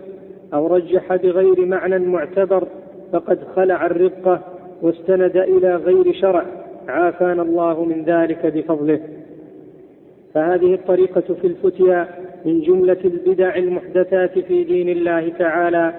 أو 0.54 0.68
رجح 0.68 1.16
بغير 1.16 1.66
معنى 1.66 2.00
معتبر 2.00 2.68
فقد 3.12 3.40
خلع 3.56 3.86
الرقة 3.86 4.40
واستند 4.82 5.38
إلى 5.38 5.76
غير 5.76 6.14
شرع. 6.14 6.46
عافانا 6.88 7.42
الله 7.42 7.86
من 7.86 8.04
ذلك 8.04 8.46
بفضله. 8.46 9.00
فهذه 10.34 10.74
الطريقة 10.74 11.34
في 11.42 11.48
الفتيا 11.48 12.08
من 12.46 12.62
جملة 12.62 12.98
البدع 13.06 13.56
المحدثات 13.56 14.40
في 14.40 14.64
دين 14.64 14.90
الله 14.90 15.30
تعالى 15.30 15.94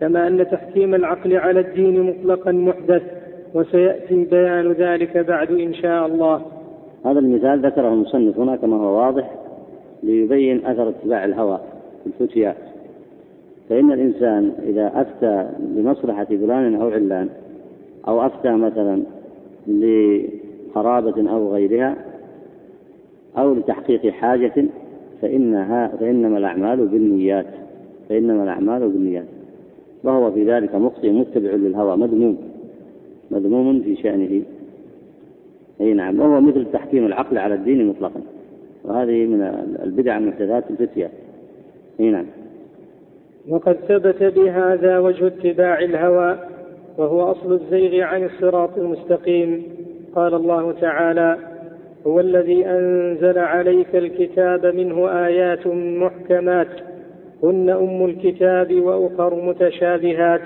كما 0.00 0.26
أن 0.26 0.46
تحكيم 0.50 0.94
العقل 0.94 1.36
على 1.36 1.60
الدين 1.60 2.02
مطلقا 2.02 2.52
محدث 2.52 3.02
وسيأتي 3.54 4.24
بيان 4.24 4.72
ذلك 4.72 5.16
بعد 5.16 5.50
إن 5.50 5.74
شاء 5.74 6.06
الله. 6.06 6.42
هذا 7.04 7.18
المثال 7.18 7.66
ذكره 7.66 7.88
المصنف 7.88 8.38
هنا 8.38 8.56
كما 8.56 8.76
هو 8.76 8.98
واضح 8.98 9.34
ليبين 10.02 10.66
أثر 10.66 10.88
اتباع 10.88 11.24
الهوى 11.24 11.60
في 12.04 12.06
الفتيا. 12.06 12.54
فإن 13.68 13.92
الإنسان 13.92 14.52
إذا 14.62 14.92
أفتى 14.94 15.48
بمصلحة 15.58 16.24
فلان 16.24 16.74
أو 16.74 16.88
علان 16.88 17.28
أو 18.08 18.26
أفتى 18.26 18.52
مثلا 18.52 19.02
لقرابة 19.68 21.30
أو 21.30 21.54
غيرها 21.54 21.96
أو 23.38 23.54
لتحقيق 23.54 24.06
حاجة 24.06 24.64
فإنها 25.22 25.88
فإنما 25.88 26.38
الأعمال 26.38 26.86
بالنيات 26.86 27.46
فإنما 28.08 28.42
الأعمال 28.42 28.88
بالنيات. 28.88 29.24
وهو 30.04 30.32
في 30.32 30.44
ذلك 30.44 30.74
مخطئ 30.74 31.10
متبع 31.10 31.50
للهوى 31.50 31.96
مذموم 31.96 32.36
مذموم 33.30 33.80
في 33.82 33.96
شأنه. 33.96 34.42
أي 35.80 35.92
نعم 35.94 36.20
وهو 36.20 36.40
مثل 36.40 36.66
تحكيم 36.72 37.06
العقل 37.06 37.38
على 37.38 37.54
الدين 37.54 37.86
مطلقا. 37.86 38.20
وهذه 38.84 39.26
من 39.26 39.42
البدع 39.82 40.18
المحدثات 40.18 40.70
الفتية. 40.70 41.10
أي 42.00 42.10
نعم. 42.10 42.26
وقد 43.48 43.76
ثبت 43.88 44.22
بهذا 44.22 44.98
وجه 44.98 45.26
اتباع 45.26 45.78
الهوى 45.78 46.38
وهو 46.98 47.30
أصل 47.30 47.52
الزيغ 47.52 48.02
عن 48.02 48.24
الصراط 48.24 48.78
المستقيم. 48.78 49.62
قال 50.14 50.34
الله 50.34 50.72
تعالى 50.72 51.36
هو 52.06 52.20
الذي 52.20 52.66
أنزل 52.66 53.38
عليك 53.38 53.96
الكتاب 53.96 54.66
منه 54.66 55.26
آيات 55.26 55.66
محكمات 55.66 56.68
هن 57.42 57.70
أم 57.70 58.04
الكتاب 58.04 58.74
وأخر 58.74 59.34
متشابهات. 59.34 60.40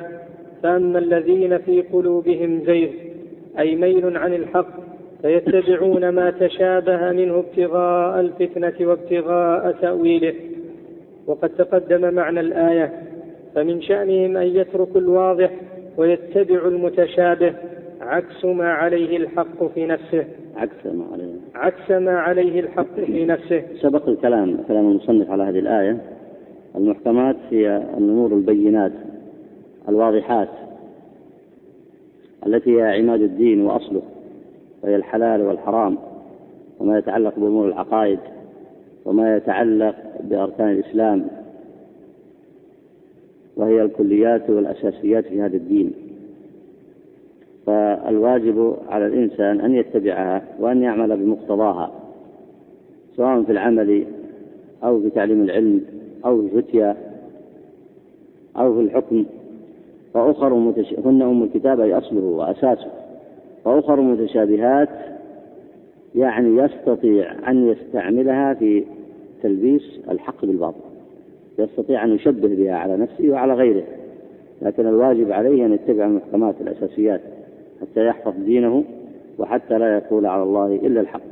فأما 0.62 0.98
الذين 0.98 1.58
في 1.58 1.82
قلوبهم 1.92 2.62
زيغ 2.66 2.88
أي 3.58 3.76
ميل 3.76 4.16
عن 4.16 4.34
الحق 4.34 4.80
فيتبعون 5.22 6.08
ما 6.08 6.30
تشابه 6.30 7.12
منه 7.12 7.38
ابتغاء 7.38 8.20
الفتنة 8.20 8.88
وابتغاء 8.88 9.72
تأويله. 9.72 10.34
وقد 11.30 11.48
تقدم 11.48 12.14
معنى 12.14 12.40
الآية 12.40 12.92
فمن 13.54 13.82
شأنهم 13.82 14.36
أن 14.36 14.46
يتركوا 14.46 15.00
الواضح 15.00 15.50
ويتبعوا 15.96 16.68
المتشابه 16.68 17.54
عكس 18.00 18.44
ما 18.44 18.72
عليه 18.72 19.16
الحق 19.16 19.64
في 19.74 19.86
نفسه. 19.86 20.24
عكس 20.56 20.86
ما 20.86 21.04
عليه. 21.12 21.34
عكس 21.54 21.90
ما 21.90 22.18
عليه 22.18 22.60
الحق 22.60 22.94
في 23.06 23.24
نفسه. 23.24 23.62
سبق 23.80 24.08
الكلام 24.08 24.56
كلام 24.68 24.90
المصنف 24.90 25.30
على 25.30 25.42
هذه 25.42 25.58
الآية. 25.58 25.96
المحكمات 26.76 27.36
هي 27.50 27.82
النور 27.98 28.32
البينات 28.32 28.92
الواضحات 29.88 30.48
التي 32.46 32.76
هي 32.76 32.98
عماد 32.98 33.22
الدين 33.22 33.60
وأصله 33.60 34.02
وهي 34.82 34.96
الحلال 34.96 35.42
والحرام 35.42 35.98
وما 36.80 36.98
يتعلق 36.98 37.38
بأمور 37.38 37.68
العقائد. 37.68 38.18
وما 39.04 39.36
يتعلق 39.36 39.94
بأركان 40.20 40.70
الإسلام 40.70 41.26
وهي 43.56 43.82
الكليات 43.82 44.50
والأساسيات 44.50 45.24
في 45.24 45.42
هذا 45.42 45.56
الدين. 45.56 45.92
فالواجب 47.66 48.76
على 48.88 49.06
الإنسان 49.06 49.60
أن 49.60 49.74
يتبعها 49.74 50.42
وأن 50.60 50.82
يعمل 50.82 51.16
بمقتضاها 51.16 51.92
سواء 53.16 53.42
في 53.42 53.52
العمل 53.52 54.06
أو 54.84 55.00
في 55.00 55.10
تعليم 55.10 55.42
العلم 55.42 55.84
أو 56.24 56.48
في 56.48 56.56
الفتيا 56.56 56.96
أو 58.56 58.74
في 58.74 58.80
الحكم. 58.80 59.24
وأخر 60.14 60.54
متش... 60.54 60.94
هن 61.04 61.22
أم 61.22 61.42
الكتاب 61.42 61.80
أي 61.80 61.98
أصله 61.98 62.24
وأساسه. 62.24 62.90
وأخر 63.64 64.00
متشابهات 64.00 64.88
يعني 66.14 66.62
يستطيع 66.62 67.50
أن 67.50 67.68
يستعملها 67.68 68.54
في 68.54 68.84
تلبيس 69.42 70.00
الحق 70.10 70.44
بالباطل. 70.44 70.80
يستطيع 71.58 72.04
أن 72.04 72.14
يشبه 72.14 72.48
بها 72.48 72.74
على 72.74 72.96
نفسه 72.96 73.30
وعلى 73.30 73.54
غيره. 73.54 73.82
لكن 74.62 74.86
الواجب 74.86 75.32
عليه 75.32 75.66
أن 75.66 75.72
يتبع 75.72 76.04
المحكمات 76.04 76.54
الأساسيات 76.60 77.20
حتى 77.80 78.06
يحفظ 78.06 78.34
دينه 78.44 78.84
وحتى 79.38 79.78
لا 79.78 79.96
يقول 79.96 80.26
على 80.26 80.42
الله 80.42 80.66
إلا 80.66 81.00
الحق. 81.00 81.22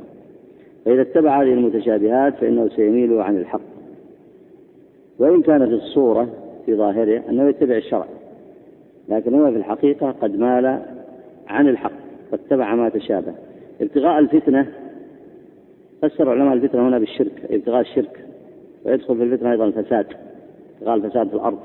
فإذا 0.85 1.01
اتبع 1.01 1.41
هذه 1.41 1.53
المتشابهات 1.53 2.35
فإنه 2.35 2.69
سيميل 2.69 3.21
عن 3.21 3.37
الحق. 3.37 3.61
وإن 5.19 5.41
كان 5.41 5.65
في 5.65 5.73
الصورة 5.73 6.29
في 6.65 6.75
ظاهره 6.75 7.21
أنه 7.29 7.49
يتبع 7.49 7.75
الشرع. 7.75 8.05
لكن 9.09 9.33
هو 9.33 9.51
في 9.51 9.57
الحقيقة 9.57 10.11
قد 10.11 10.39
مال 10.39 10.79
عن 11.47 11.67
الحق 11.67 11.91
واتبع 12.31 12.75
ما 12.75 12.89
تشابه. 12.89 13.33
ابتغاء 13.81 14.19
الفتنة 14.19 14.67
فسر 16.01 16.29
علماء 16.29 16.53
الفتنة 16.53 16.87
هنا 16.87 16.99
بالشرك 16.99 17.31
ابتغاء 17.49 17.81
الشرك 17.81 18.25
ويدخل 18.85 19.17
في 19.17 19.23
الفتنة 19.23 19.51
أيضا 19.51 19.65
الفساد 19.65 20.05
ابتغاء 20.77 20.95
الفساد 20.95 21.27
في 21.27 21.33
الأرض 21.33 21.59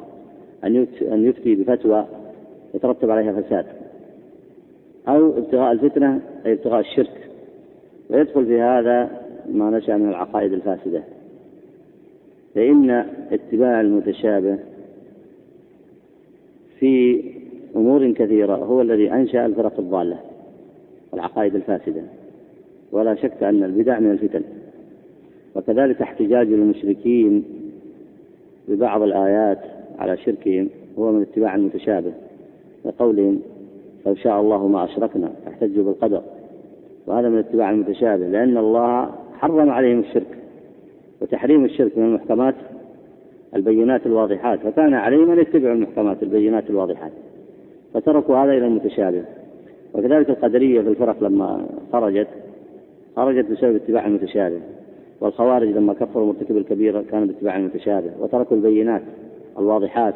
أن 0.65 0.87
أن 1.03 1.25
يفتي 1.25 1.55
بفتوى 1.55 2.07
يترتب 2.75 3.11
عليها 3.11 3.41
فساد. 3.41 3.67
أو 5.09 5.39
ابتغاء 5.39 5.73
الفتنة 5.73 6.21
أي 6.47 6.53
ابتغاء 6.53 6.81
الشرك. 6.81 7.31
ويدخل 8.11 8.47
في 8.47 8.61
هذا 8.61 9.21
ما 9.53 9.71
نشأ 9.71 9.93
من 9.93 10.09
العقائد 10.09 10.53
الفاسدة. 10.53 11.03
فإن 12.55 12.91
اتباع 13.31 13.81
المتشابه 13.81 14.59
في 16.79 17.25
أمور 17.77 18.13
كثيرة 18.13 18.57
هو 18.57 18.81
الذي 18.81 19.13
أنشأ 19.13 19.47
الفرق 19.47 19.79
الضالة. 19.79 20.21
والعقائد 21.15 21.55
الفاسدة. 21.55 22.03
ولا 22.93 23.15
شك 23.15 23.43
أن 23.43 23.65
البدع 23.65 23.99
من 23.99 24.11
الفتن. 24.11 24.43
وكذلك 25.55 26.03
احتجاج 26.03 26.47
المشركين 26.47 27.45
ببعض 28.69 29.03
الآيات 29.03 29.59
على 29.99 30.17
شركهم 30.17 30.69
هو 30.99 31.13
من 31.13 31.23
اتباع 31.23 31.55
المتشابه. 31.55 32.13
لقولهم 32.85 33.41
لو 34.07 34.15
شاء 34.15 34.41
الله 34.41 34.67
ما 34.67 34.85
أشركنا 34.85 35.31
احتجوا 35.49 35.85
بالقدر. 35.85 36.23
وهذا 37.07 37.29
من 37.29 37.39
اتباع 37.39 37.71
المتشابه 37.71 38.29
لأن 38.29 38.57
الله 38.57 39.11
حرم 39.39 39.71
عليهم 39.71 40.01
الشرك. 40.01 40.39
وتحريم 41.21 41.65
الشرك 41.65 41.99
من 41.99 42.05
المحكمات 42.05 42.55
البينات 43.55 44.07
الواضحات. 44.07 44.61
فكان 44.61 44.95
عليهم 44.95 45.31
أن 45.31 45.39
يتبعوا 45.39 45.75
المحكمات 45.75 46.23
البينات 46.23 46.71
الواضحات. 46.71 47.13
فتركوا 47.95 48.37
هذا 48.37 48.53
إلى 48.53 48.67
المتشابه. 48.67 49.25
وكذلك 49.95 50.31
القدرية 50.31 50.81
في 50.81 50.89
الفرق 50.89 51.25
لما 51.25 51.67
خرجت 51.93 52.29
خرجت 53.17 53.51
بسبب 53.51 53.75
اتباع 53.75 54.07
المتشابه. 54.07 54.61
والخوارج 55.21 55.69
لما 55.69 55.93
كفروا 55.93 56.27
مرتكب 56.27 56.57
الكبيرة 56.57 57.05
كانوا 57.11 57.27
باتباع 57.27 57.57
المتشابه 57.57 58.11
وتركوا 58.21 58.57
البينات 58.57 59.03
الواضحات 59.59 60.15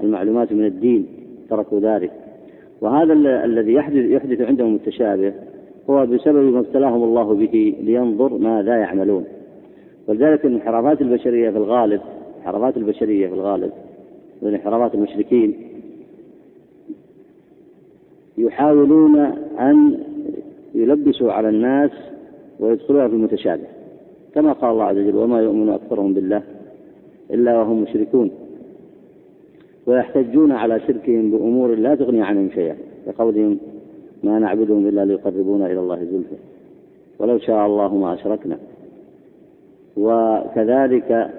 المعلومات 0.00 0.52
من 0.52 0.64
الدين 0.64 1.06
تركوا 1.50 1.80
ذلك. 1.80 2.10
وهذا 2.80 3.12
الذي 3.44 3.72
يحدث 3.72 4.04
يحدث 4.10 4.40
عندهم 4.40 4.74
التشابه 4.74 5.32
هو 5.90 6.06
بسبب 6.06 6.52
ما 6.52 6.60
ابتلاهم 6.60 7.02
الله 7.02 7.34
به 7.34 7.74
لينظر 7.82 8.38
ماذا 8.38 8.76
يعملون. 8.76 9.24
ولذلك 10.08 10.44
الانحرافات 10.44 11.00
البشرية 11.00 11.50
في 11.50 11.56
الغالب 11.56 12.00
الانحرافات 12.46 12.76
البشرية 12.76 13.28
في 13.28 13.34
الغالب 13.34 13.72
وانحرافات 14.42 14.94
المشركين 14.94 15.56
يحاولون 18.38 19.18
أن 19.60 19.98
يلبسوا 20.74 21.32
على 21.32 21.48
الناس 21.48 21.90
ويدخلوها 22.60 23.08
في 23.08 23.14
المتشابه. 23.14 23.64
كما 24.34 24.52
قال 24.52 24.70
الله 24.70 24.84
عز 24.84 24.96
وجل 24.96 25.16
وما 25.16 25.40
يؤمن 25.40 25.68
أكثرهم 25.68 26.14
بالله 26.14 26.42
إلا 27.30 27.58
وهم 27.58 27.82
مشركون. 27.82 28.30
ويحتجون 29.86 30.52
على 30.52 30.80
شركهم 30.80 31.30
بأمور 31.30 31.74
لا 31.74 31.94
تغني 31.94 32.22
عنهم 32.22 32.50
شيئا 32.50 32.76
كقولهم 33.06 33.58
ما 34.22 34.38
نعبدهم 34.38 34.86
إلا 34.86 35.04
ليقربونا 35.04 35.66
إلى 35.66 35.80
الله 35.80 35.96
زلفى 35.96 36.36
ولو 37.18 37.38
شاء 37.38 37.66
الله 37.66 37.94
ما 37.94 38.14
أشركنا. 38.14 38.58
وكذلك 39.96 41.30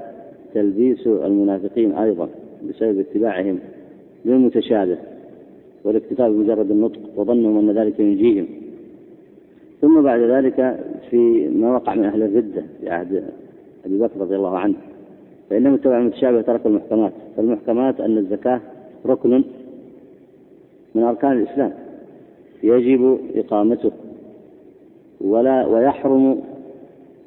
تلبيس 0.53 1.07
المنافقين 1.07 1.91
أيضا 1.91 2.29
بسبب 2.69 2.99
اتباعهم 2.99 3.59
للمتشابه. 4.25 4.97
والاكتفاء 5.87 6.31
بمجرد 6.31 6.71
النطق 6.71 6.99
وظنهم 7.15 7.57
أن 7.57 7.77
ذلك 7.77 7.99
ينجيهم. 7.99 8.47
ثم 9.81 10.01
بعد 10.01 10.19
ذلك 10.19 10.79
في 11.09 11.49
ما 11.49 11.75
وقع 11.75 11.95
من 11.95 12.05
أهل 12.05 12.23
الردة 12.23 12.63
في 12.81 12.89
عهد 12.89 13.23
أبي 13.85 13.97
بكر 13.97 14.19
رضي 14.21 14.35
الله 14.35 14.57
عنه 14.57 14.75
فإنهم 15.49 15.73
اتبعوا 15.73 16.01
المتشابه 16.01 16.41
تركوا 16.41 16.71
المحكمات 16.71 17.13
فالمحكمات 17.37 17.99
أن 17.99 18.17
الزكاة 18.17 18.61
ركن 19.05 19.43
من 20.95 21.03
أركان 21.03 21.31
الإسلام 21.31 21.73
يجب 22.63 23.19
إقامته 23.35 23.91
ولا 25.21 25.65
ويحرم 25.65 26.41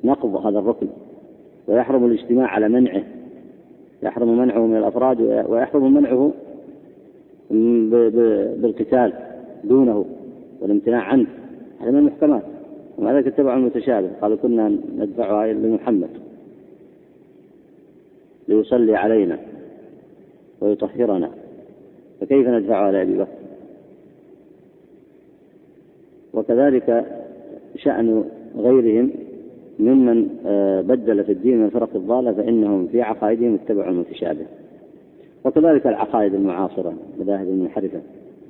نقض 0.04 0.46
هذا 0.46 0.58
الركن 0.58 0.86
ويحرم 1.68 2.06
الاجتماع 2.06 2.46
على 2.46 2.68
منعه 2.68 3.02
يحرم 4.02 4.38
منعه 4.38 4.66
من 4.66 4.76
الأفراد 4.76 5.20
ويحرم 5.48 5.94
منعه 5.94 6.32
بالقتال 7.50 9.12
دونه 9.64 10.04
والامتناع 10.60 11.00
عنه. 11.00 11.26
هذا 11.80 11.90
من 11.90 11.98
المحكمات. 11.98 12.42
ومع 12.98 13.16
ذلك 13.16 13.26
اتبعوا 13.26 13.58
المتشابه. 13.58 14.10
قالوا 14.22 14.36
كنا 14.36 14.68
ندفعها 14.96 15.52
لمحمد. 15.52 16.08
ليصلي 18.48 18.96
علينا 18.96 19.38
ويطهرنا. 20.60 21.30
فكيف 22.20 22.48
ندفعها 22.48 22.92
لأبي 22.92 23.18
بكر؟ 23.18 23.28
وكذلك 26.34 27.06
شأن 27.76 28.24
غيرهم 28.56 29.10
ممن 29.78 30.28
آه، 30.46 30.80
بدل 30.80 31.24
في 31.24 31.32
الدين 31.32 31.58
من 31.58 31.64
الفرق 31.64 31.96
الضالة 31.96 32.32
فإنهم 32.32 32.86
في 32.86 33.02
عقائدهم 33.02 33.54
اتبعوا 33.54 33.90
المتشابه. 33.90 34.46
وكذلك 35.44 35.86
العقائد 35.86 36.34
المعاصرة 36.34 36.94
مذاهب 37.20 37.48
المنحرفة 37.48 38.00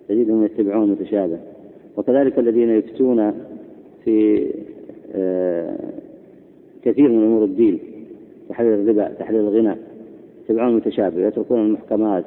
تجدهم 0.08 0.44
يتبعون 0.44 0.84
المتشابه 0.84 1.38
وكذلك 1.96 2.38
الذين 2.38 2.70
يفتون 2.70 3.32
في 4.04 4.46
آه، 5.14 5.76
كثير 6.82 7.08
من 7.08 7.24
أمور 7.24 7.44
الدين 7.44 7.78
تحليل 8.48 8.72
الربا 8.72 9.08
تحليل 9.08 9.40
الغنى 9.40 9.76
يتبعون 10.44 10.68
المتشابه 10.68 11.26
يتركون 11.26 11.60
المحكمات 11.60 12.24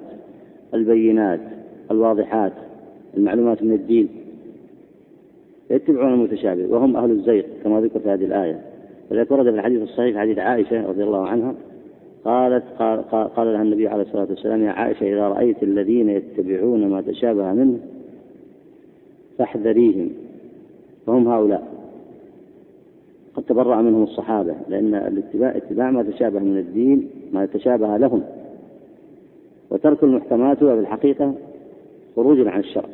البينات 0.74 1.40
الواضحات 1.92 2.54
المعلومات 3.18 3.64
من 3.64 3.74
الدين 3.74 4.10
يتبعون 5.70 6.14
المتشابه 6.14 6.68
وهم 6.68 6.98
أهل 6.98 7.12
الزيغ 7.12 7.44
كما 7.64 7.82
ذكر 7.82 8.00
في 8.00 8.10
هذه 8.10 8.26
الآية. 8.26 8.62
ولذلك 9.12 9.32
ورد 9.32 9.44
في 9.44 9.56
الحديث 9.56 9.82
الصحيح 9.82 10.18
حديث 10.18 10.38
عائشة 10.38 10.88
رضي 10.88 11.04
الله 11.04 11.28
عنها 11.28 11.56
قالت 12.26 12.64
قال, 12.80 13.04
قال 13.12 13.54
لها 13.54 13.62
النبي 13.62 13.88
عليه 13.88 14.04
الصلاة 14.04 14.28
والسلام 14.30 14.64
يا 14.64 14.72
عائشة 14.72 15.04
إذا 15.14 15.28
رأيت 15.28 15.64
الذين 15.64 16.10
يتبعون 16.10 16.88
ما 16.88 17.02
تشابه 17.02 17.54
منه 17.54 17.80
فاحذريهم 19.38 20.10
فهم 21.06 21.28
هؤلاء. 21.28 21.74
قد 23.36 23.44
تبرأ 23.44 23.82
منهم 23.82 24.04
الصحابة 24.04 24.56
لأن 24.70 24.96
الاتباع 24.96 25.58
اتباع 25.58 25.92
ما 25.92 26.04
تشابه 26.04 26.40
من 26.40 26.58
الدين 26.58 27.10
ما 27.32 27.46
تشابه 27.46 27.98
لهم. 27.98 28.24
وترك 29.70 30.04
المحكمات 30.04 30.64
هو 30.64 30.76
في 30.76 30.80
الحقيقة 30.80 31.34
خروج 32.16 32.48
عن 32.48 32.60
الشرع 32.60 32.90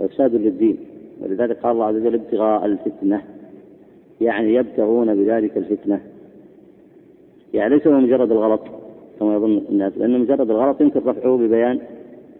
وإفساد 0.00 0.34
للدين. 0.34 0.76
ولذلك 1.22 1.56
قال 1.56 1.72
الله 1.72 1.84
عز 1.84 1.94
وجل 1.94 2.14
ابتغاء 2.14 2.66
الفتنة. 2.66 3.22
يعني 4.20 4.54
يبتغون 4.54 5.14
بذلك 5.14 5.56
الفتنة. 5.56 6.00
يعني 7.54 7.74
ليس 7.74 7.86
هو 7.86 7.92
مجرد 7.92 8.32
الغلط 8.32 8.60
كما 9.20 9.34
يظن 9.34 9.62
الناس 9.70 9.98
لأن 9.98 10.20
مجرد 10.20 10.50
الغلط 10.50 10.80
يمكن 10.80 11.00
رفعه 11.00 11.36
ببيان 11.36 11.80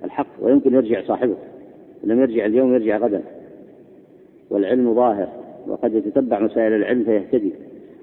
الحق 0.05 0.27
ويمكن 0.43 0.75
يرجع 0.75 1.03
صاحبه. 1.03 1.35
لم 2.05 2.21
يرجع 2.21 2.47
اليوم 2.47 2.75
يرجع 2.75 2.99
غدا. 2.99 3.23
والعلم 4.51 4.95
ظاهر 4.95 5.29
وقد 5.69 5.95
يتتبع 5.95 6.41
مسائل 6.41 6.73
العلم 6.73 7.05
فيهتدي 7.05 7.53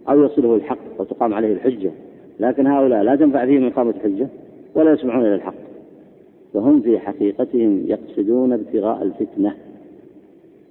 أو 0.10 0.24
يصله 0.24 0.56
الحق 0.56 0.78
وتقام 1.00 1.34
عليه 1.34 1.54
الحجة. 1.54 1.92
لكن 2.40 2.68
هؤلاء 2.68 3.04
لا 3.04 3.16
تنفع 3.16 3.46
فيهم 3.46 3.68
إقامة 3.68 3.90
الحجة 3.90 4.28
ولا 4.76 4.94
يسمعون 4.94 5.26
إلى 5.26 5.36
الحق. 5.36 5.68
فهم 6.54 6.82
في 6.82 7.00
حقيقتهم 7.00 7.84
يقصدون 7.88 8.54
ابتغاء 8.54 9.04
الفتنة. 9.04 9.54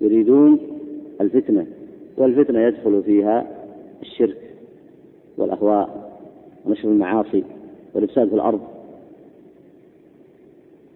يريدون 0.01 0.59
الفتنة 1.21 1.67
والفتنة 2.17 2.61
يدخل 2.61 3.03
فيها 3.03 3.47
الشرك 4.03 4.37
والأهواء. 5.39 6.06
ونشر 6.67 6.89
المعاصي 6.89 7.45
والإفساد 7.95 8.29
في 8.29 8.35
الأرض. 8.35 8.61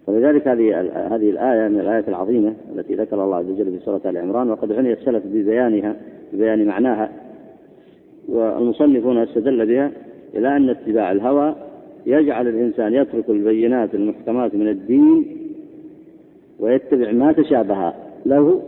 ولذلك 0.07 0.47
هذه 0.47 0.81
هذه 1.15 1.29
الآية 1.29 1.67
من 1.67 1.79
الآيات 1.79 2.09
العظيمة 2.09 2.53
التي 2.75 2.95
ذكر 2.95 3.23
الله 3.23 3.35
عز 3.35 3.49
وجل 3.49 3.79
في 3.79 3.85
سورة 3.85 4.01
آل 4.05 4.17
عمران 4.17 4.49
وقد 4.49 4.71
عني 4.71 4.93
السلف 4.93 5.23
ببيانها 5.25 5.95
ببيان 6.33 6.65
معناها. 6.65 7.11
والمصنفون 8.29 9.17
استدل 9.17 9.65
بها 9.65 9.91
إلى 10.35 10.57
أن 10.57 10.69
اتباع 10.69 11.11
الهوى 11.11 11.55
يجعل 12.05 12.47
الإنسان 12.47 12.93
يترك 12.93 13.29
البينات 13.29 13.95
المحكمات 13.95 14.55
من 14.55 14.67
الدين 14.67 15.37
ويتبع 16.59 17.11
ما 17.11 17.31
تشابه 17.31 17.93
له 18.25 18.61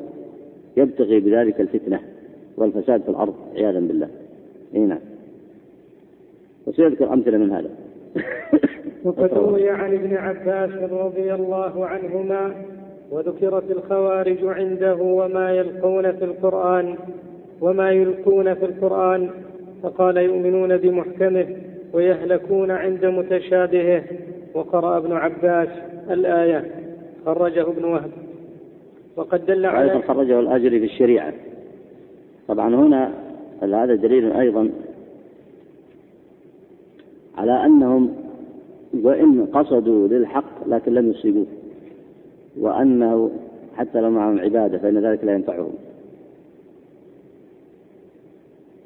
يبتغي 0.78 1.20
بذلك 1.20 1.62
الفتنة 1.62 2.00
والفساد 2.58 3.02
في 3.02 3.10
الأرض 3.10 3.34
عياذا 3.56 3.80
بالله. 3.80 4.10
اي 4.76 4.80
نعم. 4.80 5.00
وسيذكر 6.68 7.14
أمثلة 7.14 7.38
من 7.38 7.52
هذا. 7.52 7.70
وقد 9.04 9.34
روي 9.34 9.70
عن 9.70 9.94
ابن 9.94 10.16
عباس 10.16 10.92
رضي 10.92 11.34
الله 11.34 11.86
عنهما 11.86 12.56
وذكرت 13.12 13.72
الخوارج 13.72 14.38
عنده 14.44 14.96
وما 14.96 15.52
يلقون 15.52 16.12
في 16.12 16.26
القرآن 16.26 16.96
وما 17.62 17.92
يلقون 17.92 18.54
في 18.54 18.66
القرآن 18.66 19.30
فقال 19.84 20.18
يؤمنون 20.18 20.78
بمحكمه 20.78 21.48
ويهلكون 21.94 22.72
عند 22.72 23.06
متشابهه. 23.06 24.04
وقرأ 24.54 24.98
ابن 24.98 25.12
عباس 25.12 25.70
الآية 26.10 26.66
خرجه 27.26 27.62
ابن 27.62 27.84
وهب. 27.84 28.12
وقد 29.16 29.46
دل 29.46 29.66
على 29.66 30.02
خرجه 30.02 30.40
الأجري 30.40 30.80
في 30.80 30.86
الشريعة. 30.86 31.34
طبعا 32.48 32.76
هنا 32.76 33.14
هذا 33.62 33.96
دليل 33.96 34.32
أيضا 34.32 34.70
على 37.38 37.66
أنهم 37.66 38.10
وإن 39.04 39.46
قصدوا 39.46 40.08
للحق 40.08 40.68
لكن 40.68 40.94
لم 40.94 41.12
يصيبوه 41.12 41.46
وأنه 42.60 43.32
حتى 43.78 44.02
لو 44.02 44.10
معهم 44.10 44.40
عبادة 44.40 44.78
فإن 44.78 44.98
ذلك 44.98 45.24
لا 45.24 45.34
ينفعهم. 45.34 45.72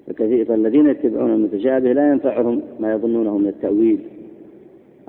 فكثير 0.07 0.45
فالذين 0.45 0.88
يتبعون 0.89 1.33
المتشابه 1.33 1.93
لا 1.93 2.12
ينفعهم 2.12 2.62
ما 2.79 2.93
يظنونه 2.93 3.38
من 3.38 3.47
التأويل 3.47 3.99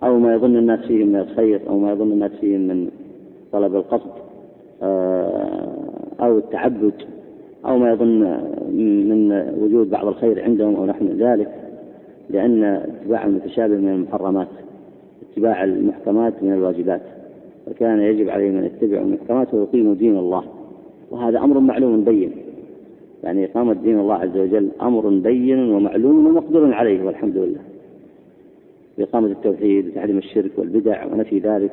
أو 0.03 0.18
ما 0.18 0.35
يظن 0.35 0.57
الناس 0.57 0.81
فيه 0.81 1.05
من 1.05 1.16
الخير 1.16 1.61
أو 1.68 1.79
ما 1.79 1.92
يظن 1.92 2.12
الناس 2.12 2.33
فيه 2.40 2.57
من 2.57 2.90
طلب 3.53 3.77
القصد 3.77 4.11
آه، 4.83 5.79
أو 6.20 6.38
التعبد 6.38 6.92
أو 7.66 7.79
ما 7.79 7.90
يظن 7.90 8.20
من 9.09 9.33
وجود 9.59 9.90
بعض 9.90 10.07
الخير 10.07 10.42
عندهم 10.42 10.77
أو 10.77 10.87
نحن 10.87 11.07
ذلك. 11.07 11.67
لأن 12.31 12.64
اتباع 12.64 13.27
المتشابه 13.27 13.77
من 13.77 13.88
المحرمات 13.88 14.49
اتباع 15.33 15.64
المحكمات 15.64 16.43
من 16.43 16.53
الواجبات 16.53 17.01
فكان 17.67 18.01
يجب 18.01 18.29
عليهم 18.29 18.57
أن 18.57 18.64
يتبعوا 18.64 19.05
المحكمات 19.05 19.55
ويقيموا 19.55 19.95
دين 19.95 20.17
الله. 20.17 20.45
وهذا 21.11 21.38
أمر 21.38 21.59
معلوم 21.59 22.05
بين 22.05 22.33
يعني 23.25 23.45
إقامة 23.45 23.73
دين 23.73 23.99
الله 23.99 24.14
عز 24.14 24.37
وجل 24.37 24.69
أمر 24.83 25.09
بين 25.09 25.71
ومعلوم 25.71 26.27
ومقدور 26.27 26.75
عليه 26.75 27.03
والحمد 27.03 27.37
لله. 27.37 27.61
بإقامة 28.99 29.27
التوحيد 29.27 29.88
وتحريم 29.88 30.19
الشرك 30.19 30.51
والبدع 30.57 31.07
ونفي 31.07 31.38
ذلك 31.38 31.73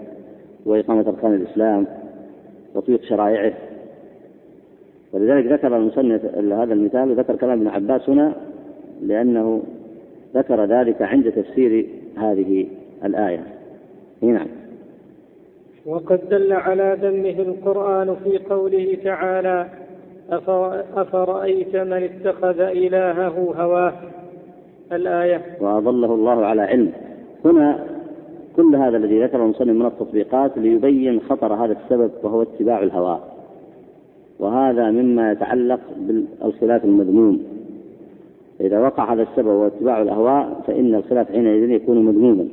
وإقامة 0.66 1.08
أركان 1.08 1.34
الإسلام 1.34 1.88
وتطبيق 2.76 3.04
شرائعه. 3.04 3.54
ولذلك 5.14 5.46
ذكر 5.46 5.78
المصنف 5.78 6.26
هذا 6.36 6.74
المثال 6.74 7.12
وذكر 7.12 7.36
كلام 7.36 7.60
ابن 7.60 7.68
عباس 7.68 8.10
هنا 8.10 8.36
لأنه 9.02 9.64
ذكر 10.36 10.66
ذلك 10.66 11.02
عند 11.02 11.32
تفسير 11.32 11.86
هذه 12.18 12.68
الآية. 13.06 13.44
نعم. 14.22 14.48
وقد 15.86 16.20
دل 16.30 16.54
على 16.54 16.98
ذمه 17.02 17.42
القرآن 17.50 18.16
في 18.24 18.38
قوله 18.38 18.98
تعالى 19.04 19.68
أفرأيت 20.96 21.76
من 21.76 22.04
اتخذ 22.04 22.60
إلهه 22.60 23.54
هواه؟ 23.58 23.94
الآية. 24.92 25.42
وأظله 25.62 26.14
الله 26.14 26.46
على 26.46 26.62
علم. 26.62 26.92
هنا 27.46 27.86
كل 28.56 28.76
هذا 28.76 28.98
الذي 28.98 29.24
ذكره 29.24 29.44
المصنف 29.44 29.70
من 29.70 29.86
التطبيقات 29.86 30.58
ليبين 30.58 31.22
خطر 31.22 31.54
هذا 31.54 31.78
السبب 31.84 32.12
وهو 32.24 32.42
اتباع 32.42 32.84
الهوى. 32.84 33.20
وهذا 34.40 34.92
مما 34.92 35.32
يتعلق 35.32 35.80
بالخلاف 35.98 36.86
المذموم. 36.86 37.55
إذا 38.62 38.80
وقع 38.80 39.14
هذا 39.14 39.24
السبب 39.24 39.48
وهو 39.48 39.68
اتباع 39.68 40.02
الأهواء 40.02 40.62
فإن 40.68 40.96
الخلاف 40.96 41.32
حينئذ 41.32 41.70
يكون 41.70 42.06
مذموما. 42.06 42.48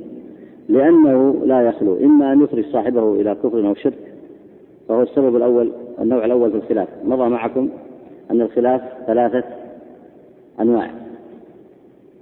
لأنه 0.68 1.42
لا 1.44 1.62
يخلو 1.62 1.96
إما 1.96 2.32
أن 2.32 2.42
يخرج 2.42 2.64
صاحبه 2.64 3.12
إلى 3.12 3.34
كفر 3.34 3.68
أو 3.68 3.74
شرك 3.74 4.14
فهو 4.88 5.02
السبب 5.02 5.36
الأول 5.36 5.72
النوع 6.00 6.24
الأول 6.24 6.50
في 6.50 6.56
الخلاف. 6.56 6.88
مضى 7.04 7.28
معكم 7.28 7.68
أن 8.30 8.40
الخلاف 8.40 8.82
ثلاثة 9.06 9.44
أنواع. 10.60 10.90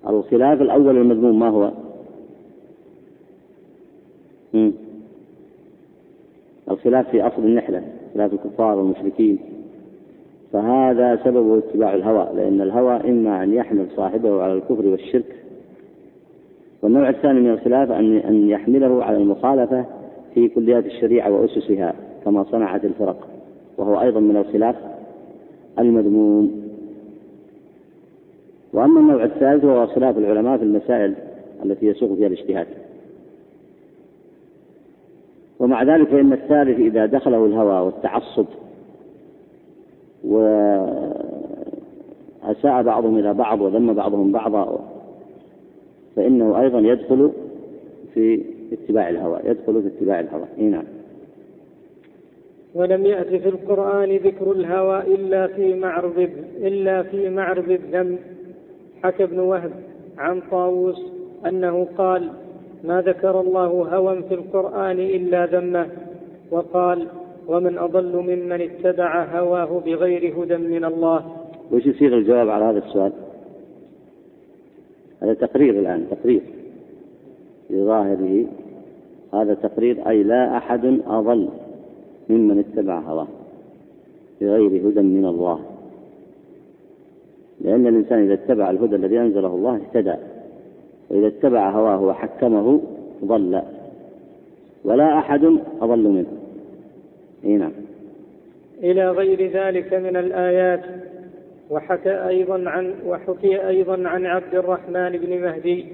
الخلاف 0.08 0.60
الأول 0.60 0.96
المذموم 0.96 1.38
ما 1.38 1.48
هو؟ 1.48 1.72
الخلاف 6.70 7.10
في 7.10 7.22
أصل 7.22 7.42
النحلة 7.42 7.82
خلاف 8.14 8.32
الكفار 8.32 8.78
والمشركين. 8.78 9.38
فهذا 10.52 11.16
سببه 11.24 11.58
اتباع 11.58 11.94
الهوى 11.94 12.28
لأن 12.36 12.60
الهوى 12.60 13.10
إما 13.10 13.42
أن 13.42 13.54
يحمل 13.54 13.86
صاحبه 13.96 14.42
على 14.42 14.52
الكفر 14.52 14.86
والشرك. 14.86 15.36
والنوع 16.82 17.08
الثاني 17.08 17.40
من 17.40 17.50
الخلاف 17.50 17.90
أن 17.90 18.16
أن 18.16 18.48
يحمله 18.48 19.04
على 19.04 19.16
المخالفة 19.16 19.84
في 20.34 20.48
كليات 20.48 20.86
الشريعة 20.86 21.30
وأسسها 21.30 21.94
كما 22.24 22.44
صنعت 22.44 22.84
الفرق. 22.84 23.28
وهو 23.78 24.00
أيضا 24.00 24.20
من 24.20 24.36
الخلاف 24.36 24.76
المذموم. 25.78 26.62
وأما 28.72 29.00
النوع 29.00 29.24
الثالث 29.24 29.64
وهو 29.64 29.86
خلاف 29.86 30.18
العلماء 30.18 30.58
في 30.58 30.64
المسائل 30.64 31.14
التي 31.64 31.86
يسوق 31.86 32.14
فيها 32.14 32.26
الاجتهاد. 32.26 32.66
ومع 35.60 35.82
ذلك 35.82 36.08
فإن 36.08 36.32
الثالث 36.32 36.78
إذا 36.78 37.06
دخله 37.06 37.46
الهوى 37.46 37.80
والتعصب 37.86 38.46
وأساء 40.24 41.22
بعضهم 42.82 43.18
إلى 43.18 43.34
بعض 43.34 43.60
وذم 43.60 43.94
بعضهم 43.94 44.32
بعضا 44.32 44.78
فإنه 46.16 46.60
أيضا 46.60 46.78
يدخل 46.78 47.30
في 48.14 48.42
اتباع 48.72 49.08
الهوى 49.08 49.40
يدخل 49.44 49.82
في 49.82 49.88
اتباع 49.88 50.20
الهوى. 50.20 50.44
إيه 50.58 50.68
نعم. 50.68 50.84
ولم 52.74 53.06
يأت 53.06 53.26
في 53.26 53.48
القرآن 53.48 54.16
ذكر 54.16 54.52
الهوى 54.52 55.00
إلا 55.14 55.46
في 55.46 55.74
معرض 55.74 56.28
إلا 56.56 57.02
في 57.02 57.30
معرض 57.30 57.70
الذم. 57.70 58.18
حكى 59.02 59.24
ابن 59.24 59.38
وهب 59.38 59.72
عن 60.18 60.42
طاووس 60.50 61.02
أنه 61.46 61.86
قال 61.98 62.30
ما 62.84 63.02
ذكر 63.02 63.40
الله 63.40 63.66
هوى 63.66 64.22
في 64.22 64.34
القرآن 64.34 65.00
إلا 65.00 65.46
ذمه. 65.46 65.86
وقال 66.50 67.06
ومن 67.48 67.78
أضل 67.78 68.16
ممن 68.16 68.60
اتبع 68.60 69.24
هواه 69.24 69.82
بغير 69.86 70.42
هدى 70.42 70.56
من 70.56 70.84
الله. 70.84 71.24
وش 71.72 71.86
يصير 71.86 72.18
الجواب 72.18 72.48
على 72.48 72.64
هذا 72.64 72.78
السؤال؟ 72.78 73.12
هذا 75.22 75.34
تقرير 75.34 75.78
الآن 75.78 76.06
تقرير. 76.10 76.40
بظاهره 77.70 78.46
هذا 79.34 79.54
تقرير 79.54 80.08
أي 80.08 80.22
لا 80.22 80.56
أحد 80.56 81.00
أضل 81.06 81.48
ممن 82.28 82.58
اتبع 82.58 82.98
هواه 82.98 83.26
بغير 84.40 84.88
هدى 84.88 85.00
من 85.00 85.26
الله. 85.26 85.60
لأن 87.60 87.86
الإنسان 87.86 88.18
إذا 88.24 88.34
اتبع 88.34 88.70
الهدى 88.70 88.96
الذي 88.96 89.20
أنزله 89.20 89.54
الله 89.54 89.76
اهتدى 89.76 90.14
وإذا 91.10 91.26
اتبع 91.26 91.70
هواه 91.70 92.02
وحكمه 92.02 92.80
ضل. 93.24 93.62
ولا 94.84 95.18
أحد 95.18 95.44
أضل 95.80 96.08
منه. 96.08 96.39
نعم. 97.42 97.72
إلى 98.82 99.10
غير 99.10 99.50
ذلك 99.50 99.94
من 99.94 100.16
الآيات 100.16 100.80
وحكى 101.70 102.28
أيضا 102.28 102.70
عن 102.70 102.94
وحكي 103.06 103.68
أيضا 103.68 104.08
عن 104.08 104.26
عبد 104.26 104.54
الرحمن 104.54 105.10
بن 105.10 105.42
مهدي 105.42 105.86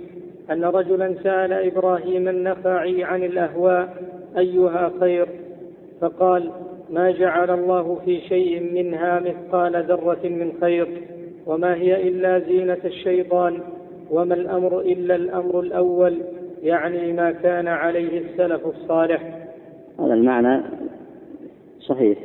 أن 0.50 0.64
رجلا 0.64 1.14
سأل 1.22 1.52
إبراهيم 1.52 2.28
النخعي 2.28 3.04
عن 3.04 3.22
الأهواء 3.22 3.94
أيها 4.38 4.92
خير؟ 5.00 5.28
فقال 6.00 6.50
ما 6.90 7.10
جعل 7.10 7.50
الله 7.50 8.00
في 8.04 8.20
شيء 8.20 8.72
منها 8.74 9.20
مثقال 9.20 9.84
ذرة 9.84 10.28
من 10.28 10.52
خير 10.60 10.88
وما 11.46 11.74
هي 11.74 12.08
إلا 12.08 12.38
زينة 12.38 12.78
الشيطان 12.84 13.60
وما 14.10 14.34
الأمر 14.34 14.80
إلا 14.80 15.16
الأمر 15.16 15.60
الأول 15.60 16.18
يعني 16.62 17.12
ما 17.12 17.32
كان 17.32 17.68
عليه 17.68 18.18
السلف 18.18 18.66
الصالح. 18.66 19.46
هذا 20.00 20.14
المعنى 20.14 20.62
صحيح. 21.88 22.18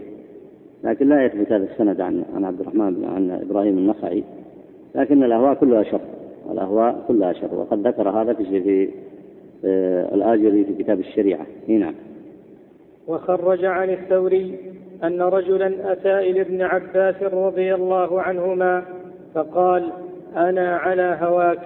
لكن 0.83 1.09
لا 1.09 1.25
يثبت 1.25 1.51
هذا 1.51 1.63
السند 1.63 2.01
عن 2.01 2.23
عن 2.35 2.45
عبد 2.45 2.59
الرحمن 2.59 3.05
عن 3.05 3.31
إبراهيم 3.31 3.77
النخعي. 3.77 4.23
لكن 4.95 5.23
الأهواء 5.23 5.53
كلها 5.53 5.83
شر. 5.83 6.01
الأهواء 6.51 7.03
كلها 7.07 7.33
شر. 7.33 7.55
وقد 7.55 7.87
ذكر 7.87 8.09
هذا 8.09 8.33
في 8.33 8.61
في 8.61 8.89
آه، 9.65 10.15
الآجري 10.15 10.63
في 10.63 10.83
كتاب 10.83 10.99
الشريعة. 10.99 11.45
نعم. 11.67 11.93
وخرج 13.07 13.65
عن 13.65 13.89
الثوري 13.89 14.57
أن 15.03 15.21
رجلا 15.21 15.91
أتى 15.91 16.19
إلى 16.19 16.41
ابن 16.41 16.61
عباس 16.61 17.23
رضي 17.23 17.75
الله 17.75 18.21
عنهما 18.21 18.83
فقال 19.33 19.91
أنا 20.35 20.77
على 20.77 21.17
هواك. 21.21 21.59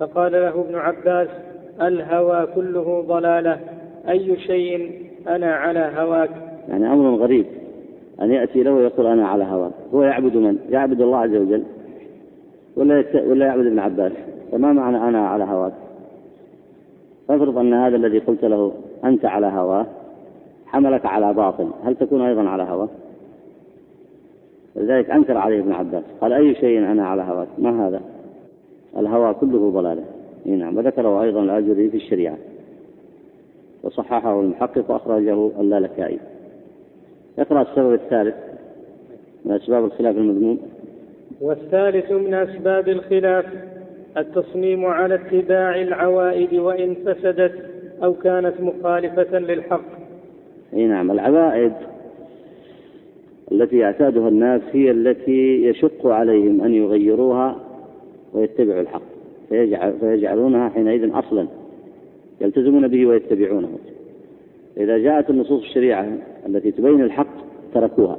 فقال 0.00 0.32
له 0.32 0.60
ابن 0.60 0.74
عباس 0.74 1.28
الهوى 1.80 2.46
كله 2.54 3.04
ضلالة. 3.08 3.60
أي 4.08 4.36
شيء 4.36 4.92
أنا 5.28 5.54
على 5.54 5.92
هواك؟ 5.96 6.53
يعني 6.68 6.92
أمر 6.92 7.14
غريب 7.14 7.46
أن 8.20 8.32
يأتي 8.32 8.62
له 8.62 8.72
ويقول 8.72 9.06
أنا 9.06 9.28
على 9.28 9.44
هواك 9.44 9.72
هو 9.94 10.02
يعبد 10.02 10.36
من؟ 10.36 10.58
يعبد 10.70 11.00
الله 11.00 11.18
عز 11.18 11.36
وجل 11.36 11.62
ولا 12.76 13.04
ولا 13.26 13.46
يعبد 13.46 13.66
ابن 13.66 13.78
عباس 13.78 14.12
فما 14.52 14.72
معنى 14.72 14.96
أنا 14.96 15.28
على 15.28 15.44
هواك؟ 15.44 15.72
فافرض 17.28 17.58
أن 17.58 17.74
هذا 17.74 17.96
الذي 17.96 18.18
قلت 18.18 18.44
له 18.44 18.72
أنت 19.04 19.24
على 19.24 19.46
هواه 19.46 19.86
حملك 20.66 21.06
على 21.06 21.34
باطل 21.34 21.70
هل 21.84 21.96
تكون 21.96 22.20
أيضا 22.20 22.48
على 22.48 22.62
هواه؟ 22.62 22.88
لذلك 24.76 25.10
أنكر 25.10 25.36
عليه 25.36 25.60
ابن 25.60 25.72
عباس 25.72 26.04
قال 26.20 26.32
أي 26.32 26.54
شيء 26.54 26.78
أنا 26.78 27.06
على 27.06 27.22
هواك 27.22 27.48
ما 27.58 27.88
هذا؟ 27.88 28.00
الهوى 28.96 29.34
كله 29.34 29.70
ضلالة 29.70 30.04
نعم 30.46 30.76
وذكره 30.76 31.22
أيضا 31.22 31.42
الاجري 31.42 31.90
في 31.90 31.96
الشريعة 31.96 32.36
وصححه 33.82 34.40
المحقق 34.40 34.90
وأخرجه 34.90 35.50
اللالكائي 35.60 36.18
اقرأ 37.38 37.62
السبب 37.62 37.92
الثالث 37.92 38.34
من 39.44 39.52
أسباب 39.52 39.84
الخلاف 39.84 40.16
المذموم. 40.16 40.58
والثالث 41.40 42.12
من 42.12 42.34
أسباب 42.34 42.88
الخلاف 42.88 43.44
التصميم 44.16 44.86
على 44.86 45.14
اتباع 45.14 45.82
العوائد 45.82 46.54
وإن 46.54 46.94
فسدت 46.94 47.52
أو 48.02 48.14
كانت 48.14 48.60
مخالفة 48.60 49.38
للحق. 49.38 49.84
أي 50.74 50.86
نعم 50.86 51.10
العوائد 51.10 51.72
التي 53.52 53.78
يعتادها 53.78 54.28
الناس 54.28 54.62
هي 54.72 54.90
التي 54.90 55.64
يشق 55.64 56.06
عليهم 56.06 56.60
أن 56.60 56.74
يغيروها 56.74 57.56
ويتبعوا 58.32 58.80
الحق 58.80 59.02
فيجعل 59.48 59.92
فيجعلونها 60.00 60.68
حينئذ 60.68 61.18
أصلا 61.18 61.46
يلتزمون 62.40 62.88
به 62.88 63.06
ويتبعونه. 63.06 63.78
إذا 64.76 64.98
جاءت 64.98 65.30
النصوص 65.30 65.62
الشريعة 65.62 66.18
التي 66.46 66.70
تبين 66.70 67.00
الحق 67.00 67.23
تركوها. 67.74 68.16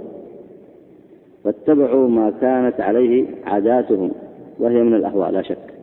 واتبعوا 1.46 2.10
ما 2.10 2.34
كانت 2.41 2.82
عليه 2.82 3.26
عاداتهم 3.46 4.12
وهي 4.60 4.84
من 4.84 4.94
الأهواء 4.94 5.32
لا 5.32 5.41
شك. 5.41 5.76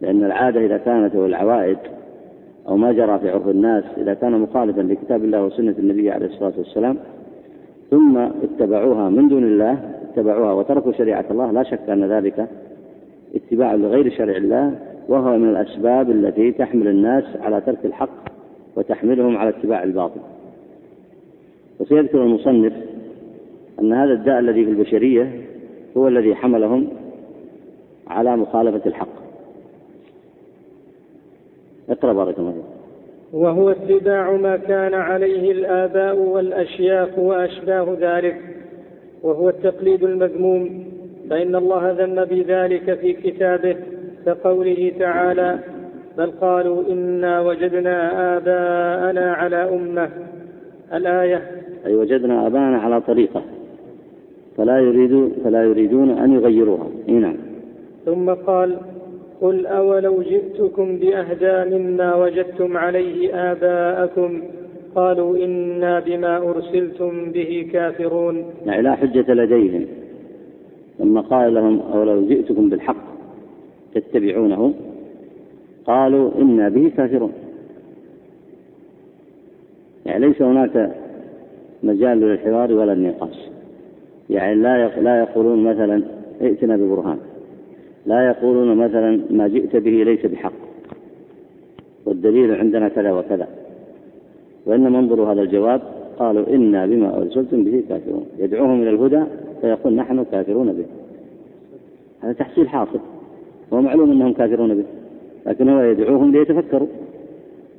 لأن 0.00 0.24
العادة 0.24 0.60
إذا 0.60 0.76
كانت 0.76 1.16
أو 1.16 1.26
العوائد 1.26 1.78
أو 2.68 2.76
ما 2.76 2.92
جرى 2.92 3.18
في 3.18 3.30
عرف 3.30 3.48
الناس 3.48 3.84
إذا 3.96 4.14
كان 4.14 4.32
مخالفا 4.32 4.80
لكتاب 4.80 5.24
الله 5.24 5.44
وسنة 5.44 5.74
النبي 5.78 6.10
عليه 6.10 6.26
الصلاة 6.26 6.52
والسلام 6.58 6.96
ثم 7.90 8.18
اتبعوها 8.18 9.08
من 9.08 9.28
دون 9.28 9.44
الله 9.44 9.78
اتبعوها 10.10 10.52
وتركوا 10.52 10.92
شريعة 10.92 11.24
الله 11.30 11.50
لا 11.50 11.62
شك 11.62 11.90
أن 11.90 12.04
ذلك 12.04 12.48
اتباع 13.34 13.74
لغير 13.74 14.10
شرع 14.10 14.36
الله 14.36 14.74
وهو 15.08 15.38
من 15.38 15.48
الأسباب 15.48 16.10
التي 16.10 16.52
تحمل 16.52 16.88
الناس 16.88 17.24
على 17.40 17.60
ترك 17.60 17.84
الحق 17.84 18.24
وتحملهم 18.76 19.36
على 19.36 19.50
اتباع 19.50 19.82
الباطل. 19.82 20.20
وسيذكر 21.80 22.22
المصنف 22.22 22.72
أن 23.80 23.92
هذا 23.92 24.12
الداء 24.12 24.38
الذي 24.38 24.64
في 24.64 24.70
البشرية 24.70 25.44
هو 25.96 26.08
الذي 26.08 26.34
حملهم 26.34 26.88
على 28.06 28.36
مخالفة 28.36 28.80
الحق. 28.86 29.24
اقرأ 31.88 32.12
بارك 32.12 32.38
الله 32.38 32.62
وهو 33.32 33.70
اتباع 33.70 34.32
ما 34.32 34.56
كان 34.56 34.94
عليه 34.94 35.52
الآباء 35.52 36.16
والأشياخ 36.16 37.18
وأشباه 37.18 37.96
ذلك. 38.00 38.40
وهو 39.22 39.48
التقليد 39.48 40.02
المذموم. 40.02 40.84
فإن 41.30 41.56
الله 41.56 41.90
ذم 41.90 42.24
بذلك 42.24 42.98
في 42.98 43.12
كتابه 43.12 43.76
كقوله 44.26 44.92
تعالى 44.98 45.58
بل 46.18 46.30
قالوا 46.30 46.82
إنا 46.92 47.40
وجدنا 47.40 48.36
آباءنا 48.36 49.32
على 49.32 49.56
أمة. 49.56 50.10
الآية 50.94 51.63
أي 51.86 51.94
وجدنا 51.94 52.46
آباءنا 52.46 52.78
على 52.78 53.00
طريقة 53.00 53.42
فلا 54.56 54.78
يريد 54.78 55.32
فلا 55.44 55.64
يريدون 55.64 56.10
أن 56.10 56.32
يغيروها. 56.32 56.88
نعم. 57.06 57.36
ثم 58.04 58.30
قال 58.30 58.76
قل 59.40 59.66
أولو 59.66 60.22
جئتكم 60.22 60.96
بأهدى 60.96 61.78
مما 61.78 62.14
وجدتم 62.14 62.76
عليه 62.76 63.34
آباءكم؟ 63.52 64.42
قالوا 64.94 65.36
إنا 65.36 66.00
بما 66.00 66.36
أرسلتم 66.36 67.32
به 67.32 67.68
كافرون. 67.72 68.44
يعني 68.66 68.82
لا 68.82 68.94
حجة 68.94 69.34
لديهم. 69.34 69.86
لما 71.00 71.20
قال 71.20 71.54
لهم 71.54 71.80
أولو 71.80 72.26
جئتكم 72.26 72.68
بالحق 72.68 73.04
تتبعونه؟ 73.94 74.74
قالوا 75.86 76.30
إنا 76.38 76.68
به 76.68 76.92
كافرون. 76.96 77.32
يعني 80.06 80.26
ليس 80.26 80.42
هناك 80.42 81.03
مجال 81.84 82.20
للحوار 82.20 82.72
ولا 82.72 82.92
النقاش. 82.92 83.38
يعني 84.30 84.54
لا 84.54 85.00
لا 85.00 85.20
يقولون 85.20 85.64
مثلا 85.64 86.02
ائتنا 86.42 86.76
ببرهان. 86.76 87.18
لا 88.06 88.26
يقولون 88.28 88.76
مثلا 88.76 89.20
ما 89.30 89.48
جئت 89.48 89.76
به 89.76 89.90
ليس 89.90 90.26
بحق. 90.26 90.52
والدليل 92.06 92.54
عندنا 92.54 92.88
كذا 92.88 93.12
وكذا. 93.12 93.48
وإنما 94.66 94.98
انظروا 94.98 95.32
هذا 95.32 95.42
الجواب. 95.42 95.80
قالوا 96.18 96.54
إنا 96.54 96.86
بما 96.86 97.16
أرسلتم 97.16 97.64
به 97.64 97.82
كافرون. 97.88 98.26
يدعوهم 98.38 98.82
إلى 98.82 98.90
الهدى 98.90 99.22
فيقول 99.60 99.94
نحن 99.94 100.24
كافرون 100.24 100.72
به. 100.72 100.84
هذا 102.20 102.32
تحصيل 102.32 102.68
حاصل. 102.68 103.00
هو 103.72 103.80
معلوم 103.80 104.10
أنهم 104.10 104.32
كافرون 104.32 104.74
به. 104.74 104.84
لكن 105.46 105.68
هو 105.68 105.80
يدعوهم 105.80 106.32
ليتفكروا. 106.32 106.88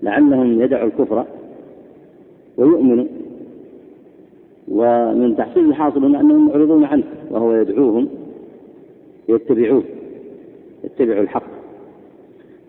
لعلهم 0.03 0.61
يدعوا 0.61 0.87
الكفر 0.87 1.25
ويؤمنوا. 2.57 3.05
ومن 4.71 5.35
تحصيل 5.37 5.69
الحاصل 5.69 6.05
هنا 6.05 6.21
أنهم 6.21 6.47
معرضون 6.47 6.83
عنه 6.83 7.03
وهو 7.31 7.53
يدعوهم 7.53 8.07
يتبعوه 9.29 9.83
يتبعوا 10.83 11.21
الحق. 11.21 11.43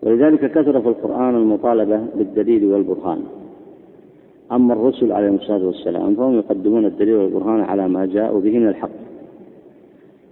ولذلك 0.03 0.51
كثر 0.51 0.81
في 0.81 0.87
القرآن 0.87 1.35
المطالبة 1.35 2.01
بالدليل 2.15 2.65
والبرهان. 2.65 3.19
أما 4.51 4.73
الرسل 4.73 5.11
عليهم 5.11 5.35
الصلاة 5.35 5.65
والسلام 5.65 6.15
فهم 6.15 6.33
يقدمون 6.33 6.85
الدليل 6.85 7.15
والبرهان 7.15 7.61
على 7.61 7.87
ما 7.87 8.05
جاءوا 8.05 8.41
به 8.41 8.59
من 8.59 8.67
الحق. 8.67 8.89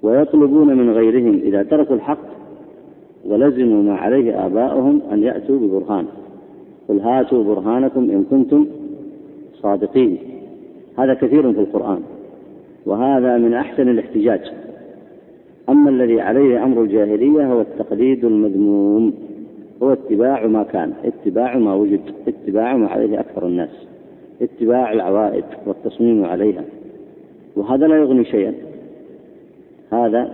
ويطلبون 0.03 0.77
من 0.77 0.93
غيرهم 0.93 1.39
إذا 1.43 1.63
تركوا 1.63 1.95
الحق 1.95 2.25
ولزموا 3.25 3.83
ما 3.83 3.95
عليه 3.95 4.45
آباؤهم 4.45 5.01
أن 5.11 5.23
يأتوا 5.23 5.59
ببرهان. 5.59 6.05
قل 6.89 6.99
هاتوا 6.99 7.43
برهانكم 7.43 7.99
إن 7.99 8.23
كنتم 8.29 8.67
صادقين. 9.61 10.17
هذا 10.97 11.13
كثير 11.13 11.53
في 11.53 11.59
القرآن. 11.59 11.99
وهذا 12.85 13.37
من 13.37 13.53
أحسن 13.53 13.89
الاحتجاج. 13.89 14.41
أما 15.69 15.89
الذي 15.89 16.21
عليه 16.21 16.63
أمر 16.63 16.81
الجاهلية 16.81 17.53
هو 17.53 17.61
التقليد 17.61 18.25
المذموم. 18.25 19.13
هو 19.83 19.93
اتباع 19.93 20.47
ما 20.47 20.63
كان 20.63 20.93
اتباع 21.05 21.57
ما 21.57 21.73
وجد 21.73 22.01
اتباع 22.27 22.77
ما 22.77 22.87
عليه 22.87 23.19
أكثر 23.19 23.47
الناس 23.47 23.87
اتباع 24.41 24.91
العوائد 24.93 25.43
والتصميم 25.65 26.25
عليها. 26.25 26.63
وهذا 27.55 27.87
لا 27.87 27.95
يغني 27.95 28.25
شيئا. 28.25 28.53
هذا 29.91 30.29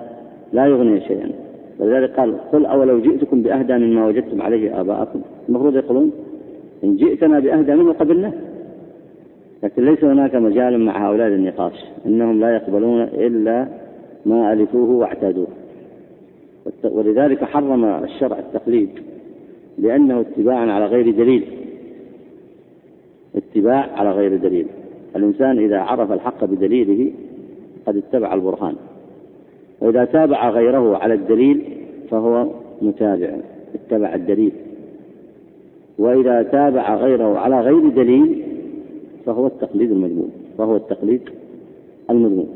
لا 0.54 0.66
يغني 0.66 1.02
شيئا. 1.02 1.32
ولذلك 1.80 2.10
قال 2.10 2.38
قل 2.52 2.66
أولو 2.66 3.00
جئتكم 3.00 3.42
بأهدى 3.42 3.74
مما 3.74 4.08
وجدتم 4.08 4.42
عليه 4.42 4.82
آباءكم. 4.82 5.22
المفروض 5.50 5.76
يقولون 5.76 6.12
إن 6.84 6.96
جئتنا 6.96 7.40
بأهدى 7.40 7.76
منه 7.76 7.94
قبلنا 7.94 8.32
لكن 9.64 9.86
ليس 9.86 10.04
هناك 10.04 10.36
مجال 10.36 10.80
مع 10.86 11.10
هؤلاء 11.10 11.28
للنقاش 11.28 11.86
إنهم 12.06 12.40
لا 12.40 12.56
يقبلون 12.56 13.02
إلا 13.02 13.68
ما 14.26 14.54
ألفوه 14.54 14.90
واعتادوه. 14.90 15.48
ولذلك 16.84 17.44
حرم 17.44 17.86
الشرع 17.86 18.40
التقليد 18.40 18.90
لأنه 19.78 20.20
اتباع 20.20 20.58
على 20.58 20.86
غير 20.86 21.12
دليل. 21.12 21.44
اتباع 23.36 23.90
على 23.96 24.12
غير 24.12 24.38
دليل. 24.38 24.68
الإنسان 25.16 25.60
إذا 25.60 25.80
عرف 25.80 26.12
الحق 26.12 26.46
بدليله 26.46 27.12
قد 27.86 27.98
اتبع 27.98 28.34
البرهان. 28.34 28.76
وإذا 29.82 30.06
تابع 30.06 30.50
غيره 30.50 30.98
على 30.98 31.14
الدليل 31.14 31.64
فهو 32.10 32.48
متابع 32.82 33.38
اتبع 33.76 34.16
الدليل. 34.16 34.52
وإذا 36.00 36.44
تابع 36.44 36.96
غيره 36.96 37.38
على 37.38 37.62
غير 37.62 37.90
دليل 37.90 38.51
فهو 39.26 39.48
التقليد 39.48 39.92
المذموم 39.92 40.32
فهو 40.58 40.76
التقليد 40.76 41.22
المذموم. 42.10 42.50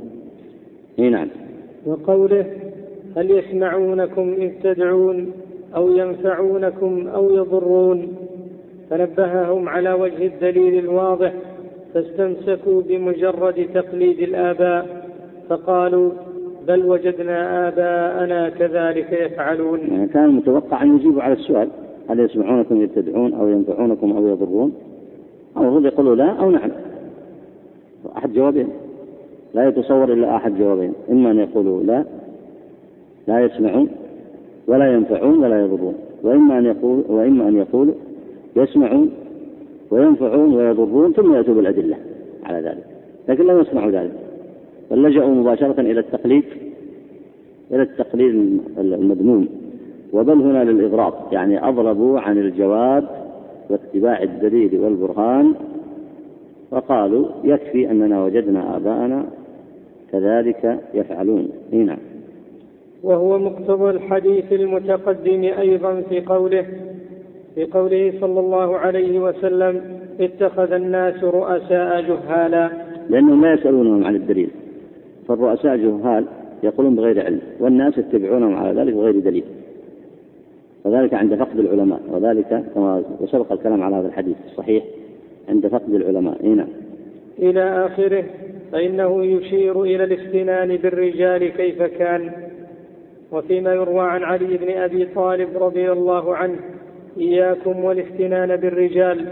إي 0.99 1.09
نعم. 1.09 1.27
وقوله 1.85 2.45
هل 3.17 3.31
يسمعونكم 3.31 4.33
إذ 4.33 4.51
تدعون 4.63 5.31
أو 5.75 5.91
ينفعونكم 5.97 7.07
أو 7.07 7.35
يضرون؟ 7.35 8.15
فنبههم 8.89 9.69
على 9.69 9.93
وجه 9.93 10.25
الدليل 10.25 10.79
الواضح 10.79 11.33
فاستمسكوا 11.93 12.81
بمجرد 12.81 13.67
تقليد 13.73 14.19
الآباء 14.19 15.05
فقالوا 15.49 16.11
بل 16.67 16.85
وجدنا 16.85 17.67
آباءنا 17.67 18.49
كذلك 18.49 19.11
يفعلون. 19.11 19.79
يعني 19.79 20.07
كان 20.07 20.29
متوقع 20.29 20.83
أن 20.83 20.95
يجيبوا 20.95 21.21
على 21.21 21.33
السؤال 21.33 21.69
هل 22.09 22.19
يسمعونكم 22.19 22.81
إذ 22.81 22.87
تدعون 22.87 23.33
أو 23.33 23.47
ينفعونكم 23.47 24.11
أو 24.11 24.27
يضرون؟ 24.27 24.73
المفروض 25.57 25.85
يقولوا 25.85 26.15
لا 26.15 26.29
أو 26.29 26.51
نعم. 26.51 26.71
أحد 28.17 28.33
جوابين. 28.33 28.67
لا 29.53 29.67
يتصور 29.67 30.13
إلا 30.13 30.35
أحد 30.35 30.57
جوابين. 30.57 30.93
إما 31.11 31.31
أن 31.31 31.39
يقولوا 31.39 31.83
لا 31.83 32.03
لا 33.27 33.39
يسمعون 33.39 33.89
ولا 34.67 34.93
ينفعون 34.93 35.43
ولا 35.43 35.61
يضرون. 35.61 35.95
وإما 36.23 36.57
أن 36.57 36.65
يقول 36.65 37.03
وإما 37.09 37.47
أن 37.47 37.57
يقولوا 37.57 37.93
يسمعون 38.55 39.11
وينفعون 39.91 40.55
ويضرون 40.55 41.13
ثم 41.13 41.35
يأتوا 41.35 41.53
بالأدلة 41.53 41.97
على 42.45 42.59
ذلك. 42.59 42.85
لكن 43.27 43.47
لم 43.47 43.59
يسمعوا 43.59 43.91
ذلك. 43.91 44.11
بل 44.91 45.03
لجأوا 45.03 45.29
مباشرة 45.29 45.81
إلى 45.81 45.99
التقليد 45.99 46.43
إلى 47.71 47.81
التقليد 47.81 48.59
المذموم. 48.77 49.47
وبل 50.13 50.41
هنا 50.41 50.63
للإضراب. 50.63 51.13
يعني 51.31 51.69
أضربوا 51.69 52.19
عن 52.19 52.37
الجواب 52.37 53.24
واتباع 53.69 54.23
الدليل 54.23 54.79
والبرهان 54.79 55.53
وقالوا 56.71 57.27
يكفي 57.43 57.91
أننا 57.91 58.23
وجدنا 58.23 58.77
آباءنا 58.77 59.25
كذلك 60.11 60.79
يفعلون. 60.93 61.49
نعم. 61.71 61.97
وهو 63.03 63.39
مقتضى 63.39 63.89
الحديث 63.89 64.53
المتقدم 64.53 65.43
أيضا 65.43 66.01
في 66.01 66.21
قوله 66.21 66.65
في 67.55 67.65
قوله 67.65 68.13
صلى 68.21 68.39
الله 68.39 68.77
عليه 68.77 69.19
وسلم 69.19 69.81
اتخذ 70.19 70.71
الناس 70.71 71.23
رؤساء 71.23 72.01
جهالا. 72.01 72.69
لأنهم 73.09 73.41
لا 73.41 73.53
يسألونهم 73.53 74.03
عن 74.03 74.15
الدليل. 74.15 74.49
فالرؤساء 75.27 75.75
جهال 75.77 76.25
يقولون 76.63 76.95
بغير 76.95 77.25
علم 77.25 77.39
والناس 77.59 77.97
يتبعونهم 77.97 78.55
على 78.55 78.81
ذلك 78.81 78.93
بغير 78.93 79.19
دليل. 79.19 79.43
وذلك 80.85 81.13
عند 81.13 81.35
فقد 81.35 81.59
العلماء 81.59 82.01
وذلك 82.11 82.63
كما 82.75 83.03
وسبق 83.19 83.51
الكلام 83.51 83.81
على 83.83 83.95
هذا 83.95 84.07
الحديث 84.07 84.35
الصحيح 84.45 84.83
عند 85.49 85.67
فقد 85.67 85.93
العلماء 85.93 86.45
هنا 86.45 86.55
نعم. 86.55 86.67
إلى 87.39 87.85
آخره 87.85 88.23
فإنه 88.71 89.25
يشير 89.25 89.81
إلى 89.81 90.03
الافتنان 90.03 90.77
بالرجال 90.77 91.47
كيف 91.47 91.81
كان 91.81 92.31
وفيما 93.31 93.73
يروى 93.73 94.01
عن 94.01 94.23
علي 94.23 94.57
بن 94.57 94.71
أبي 94.71 95.05
طالب 95.05 95.49
رضي 95.63 95.91
الله 95.91 96.35
عنه 96.35 96.55
إياكم 97.17 97.83
والافتنان 97.83 98.55
بالرجال 98.55 99.27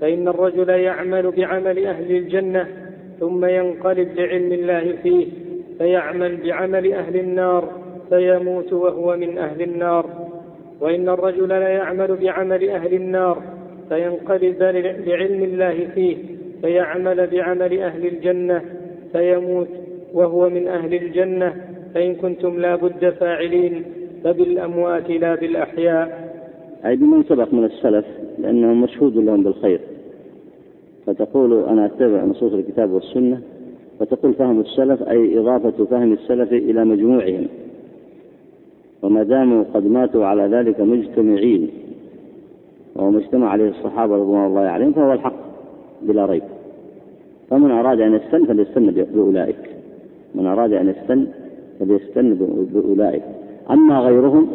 فإن 0.00 0.28
الرجل 0.28 0.68
يعمل 0.68 1.30
بعمل 1.30 1.86
أهل 1.86 2.16
الجنة 2.16 2.66
ثم 3.20 3.44
ينقلب 3.44 4.08
لعلم 4.16 4.52
الله 4.52 4.96
فيه 5.02 5.26
فيعمل 5.78 6.36
بعمل 6.36 6.92
أهل 6.92 7.16
النار 7.16 7.68
فيموت 8.08 8.72
وهو 8.72 9.16
من 9.16 9.38
أهل 9.38 9.62
النار 9.62 10.21
وإن 10.80 11.08
الرجل 11.08 11.48
ليعمل 11.48 12.16
بعمل 12.16 12.70
أهل 12.70 12.94
النار 12.94 13.42
فينقلب 13.88 14.62
لعلم 15.06 15.42
الله 15.42 15.88
فيه 15.94 16.16
فيعمل 16.62 17.26
بعمل 17.26 17.78
أهل 17.78 18.06
الجنة 18.06 18.62
فيموت 19.12 19.68
وهو 20.14 20.48
من 20.50 20.68
أهل 20.68 20.94
الجنة 20.94 21.54
فإن 21.94 22.14
كنتم 22.14 22.58
لا 22.60 22.76
بد 22.76 23.10
فاعلين 23.10 23.84
فبالأموات 24.24 25.10
لا 25.10 25.34
بالأحياء. 25.34 26.32
أي 26.86 26.96
بمن 26.96 27.22
سبق 27.22 27.54
من 27.54 27.64
السلف 27.64 28.04
لأنهم 28.38 28.80
مشهود 28.82 29.16
لهم 29.16 29.42
بالخير. 29.42 29.80
فتقول 31.06 31.64
أنا 31.64 31.86
أتبع 31.86 32.24
نصوص 32.24 32.52
الكتاب 32.52 32.90
والسنة 32.90 33.40
فتقول 34.00 34.34
فهم 34.34 34.60
السلف 34.60 35.02
أي 35.02 35.38
إضافة 35.38 35.84
فهم 35.84 36.12
السلف 36.12 36.52
إلى 36.52 36.84
مجموعهم. 36.84 37.48
وما 39.02 39.22
داموا 39.22 39.64
قد 39.74 39.86
ماتوا 39.86 40.26
على 40.26 40.42
ذلك 40.42 40.80
مجتمعين 40.80 41.70
وهو 42.96 43.10
ما 43.10 43.18
اجتمع 43.18 43.48
عليه 43.48 43.68
الصحابة 43.68 44.16
رضوان 44.16 44.46
الله 44.46 44.60
عليهم 44.60 44.92
فهو 44.92 45.12
الحق 45.12 45.34
بلا 46.02 46.26
ريب. 46.26 46.42
فمن 47.50 47.70
أراد 47.70 48.00
أن 48.00 48.14
يستن 48.14 48.44
فليستن 48.44 48.90
بأولئك. 48.90 49.56
من 50.34 50.46
أراد 50.46 50.72
أن 50.72 50.88
يستن 50.88 51.26
فليستن 51.80 52.34
بأولئك. 52.72 53.22
أما 53.70 54.00
غيرهم 54.00 54.48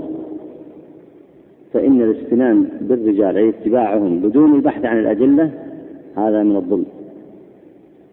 فإن 1.73 2.01
الاستنان 2.01 2.67
بالرجال 2.81 3.37
أي 3.37 3.49
اتباعهم 3.49 4.19
بدون 4.19 4.55
البحث 4.55 4.85
عن 4.85 4.99
الأدلة 4.99 5.51
هذا 6.15 6.43
من 6.43 6.55
الظلم 6.55 6.85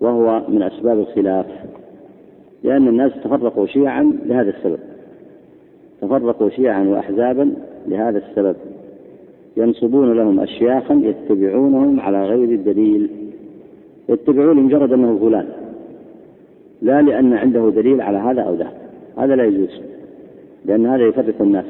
وهو 0.00 0.42
من 0.48 0.62
أسباب 0.62 0.98
الخلاف 0.98 1.46
لأن 2.62 2.88
الناس 2.88 3.12
تفرقوا 3.24 3.66
شيعا 3.66 4.12
لهذا 4.26 4.50
السبب. 4.50 4.78
تفرقوا 6.06 6.48
شيعا 6.48 6.84
وأحزابا 6.84 7.54
لهذا 7.88 8.18
السبب. 8.18 8.56
ينصبون 9.56 10.12
لهم 10.12 10.40
أشياخا 10.40 10.94
يتبعونهم 10.94 12.00
على 12.00 12.26
غير 12.26 12.48
الدليل 12.48 13.10
يتبعون 14.08 14.56
لمجرد 14.56 14.92
أنه 14.92 15.18
فلان 15.18 15.46
لا 16.82 17.02
لأن 17.02 17.32
عنده 17.32 17.70
دليل 17.70 18.00
على 18.00 18.18
هذا 18.18 18.42
أو 18.42 18.54
ذاك 18.54 18.76
هذا 19.18 19.36
لا 19.36 19.44
يجوز 19.44 19.80
لأن 20.64 20.86
هذا 20.86 21.06
يفرق 21.06 21.34
الناس. 21.40 21.64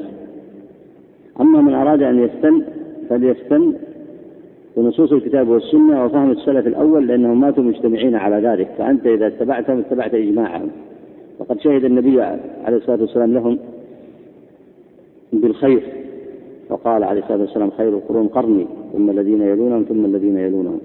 أما 1.41 1.61
من 1.61 1.73
أراد 1.73 2.01
أن 2.01 2.19
يستن 2.19 2.63
فليستن 3.09 3.73
بنصوص 4.77 5.11
الكتاب 5.11 5.47
والسنة 5.49 6.05
وفهم 6.05 6.31
السلف 6.31 6.67
الأول 6.67 7.07
لأنهم 7.07 7.41
ماتوا 7.41 7.63
مجتمعين 7.63 8.15
على 8.15 8.47
ذلك. 8.47 8.67
فأنت 8.77 9.05
إذا 9.05 9.27
اتبعتهم 9.27 9.79
اتبعت 9.79 10.13
إجماعهم. 10.13 10.69
وقد 11.39 11.59
شهد 11.59 11.83
النبي 11.83 12.21
عليه 12.65 12.77
الصلاة 12.77 13.01
والسلام 13.01 13.33
لهم 13.33 13.59
بالخير. 15.33 15.83
فقال 16.69 17.03
عليه 17.03 17.21
الصلاة 17.21 17.41
والسلام 17.41 17.71
خير 17.71 17.89
القرون 17.89 18.27
قرني 18.27 18.67
ثم 18.93 19.09
الذين 19.09 19.41
يلونهم 19.41 19.83
ثم 19.83 20.05
الذين 20.05 20.37
يلونهم. 20.37 20.79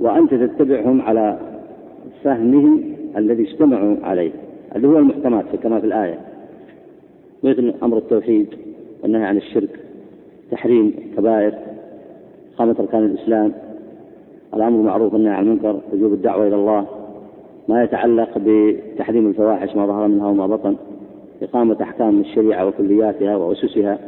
وأنت 0.00 0.34
تتبعهم 0.34 1.02
على 1.02 1.38
فهمهم 2.22 2.82
الذي 3.16 3.42
اجتمعوا 3.42 3.96
عليه 4.02 4.30
اللي 4.76 4.88
هو 4.88 4.98
المحكمات 4.98 5.44
كما 5.62 5.80
في 5.80 5.86
الآية. 5.86 6.18
مثل 7.42 7.74
أمر 7.82 7.98
التوحيد 7.98 8.46
والنهي 9.02 9.24
عن 9.24 9.36
الشرك 9.36 9.80
تحريم 10.50 10.94
كبائر 11.16 11.54
إقامة 12.54 12.76
أركان 12.80 13.04
الإسلام 13.04 13.52
الأمر 14.54 14.76
بالمعروف 14.76 15.12
والنهي 15.14 15.32
عن 15.32 15.44
المنكر 15.44 15.80
وجوب 15.92 16.12
الدعوة 16.12 16.46
إلى 16.46 16.54
الله 16.54 16.86
ما 17.68 17.82
يتعلق 17.82 18.28
بتحريم 18.36 19.28
الفواحش 19.28 19.76
ما 19.76 19.86
ظهر 19.86 20.08
منها 20.08 20.28
وما 20.28 20.46
بطن. 20.46 20.76
إقامة 21.42 21.76
أحكام 21.82 22.20
الشريعة 22.20 22.66
وكلياتها 22.66 23.36
وأسسها 23.36 23.98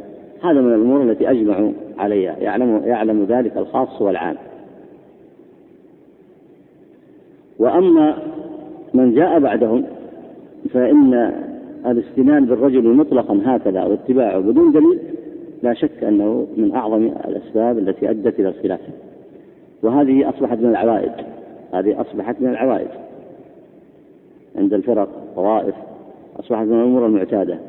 هذا 0.43 0.61
من 0.61 0.73
الأمور 0.73 1.01
التي 1.01 1.31
أجمعوا 1.31 1.71
عليها 1.97 2.37
يعلم 2.37 2.81
يعلم 2.85 3.23
ذلك 3.23 3.57
الخاص 3.57 4.01
والعام. 4.01 4.35
وأما 7.59 8.17
من 8.93 9.15
جاء 9.15 9.39
بعدهم 9.39 9.85
فإن 10.73 11.33
الاستنان 11.85 12.45
بالرجل 12.45 12.93
مطلقا 12.93 13.41
هكذا 13.45 13.83
واتباعه 13.83 14.39
بدون 14.39 14.71
دليل 14.71 14.99
لا 15.63 15.73
شك 15.73 16.03
أنه 16.03 16.47
من 16.57 16.75
أعظم 16.75 17.11
الأسباب 17.27 17.77
التي 17.77 18.09
أدت 18.09 18.39
إلى 18.39 18.47
الخلاف. 18.47 18.79
وهذه 19.83 20.29
أصبحت 20.29 20.57
من 20.57 20.69
العوائد. 20.69 21.11
هذه 21.73 22.01
أصبحت 22.01 22.35
من 22.41 22.49
العوائد. 22.49 22.89
عند 24.55 24.73
الفرق 24.73 25.09
طوائف 25.35 25.75
أصبحت 26.39 26.65
من 26.65 26.73
الأمور 26.73 27.05
المعتادة 27.05 27.59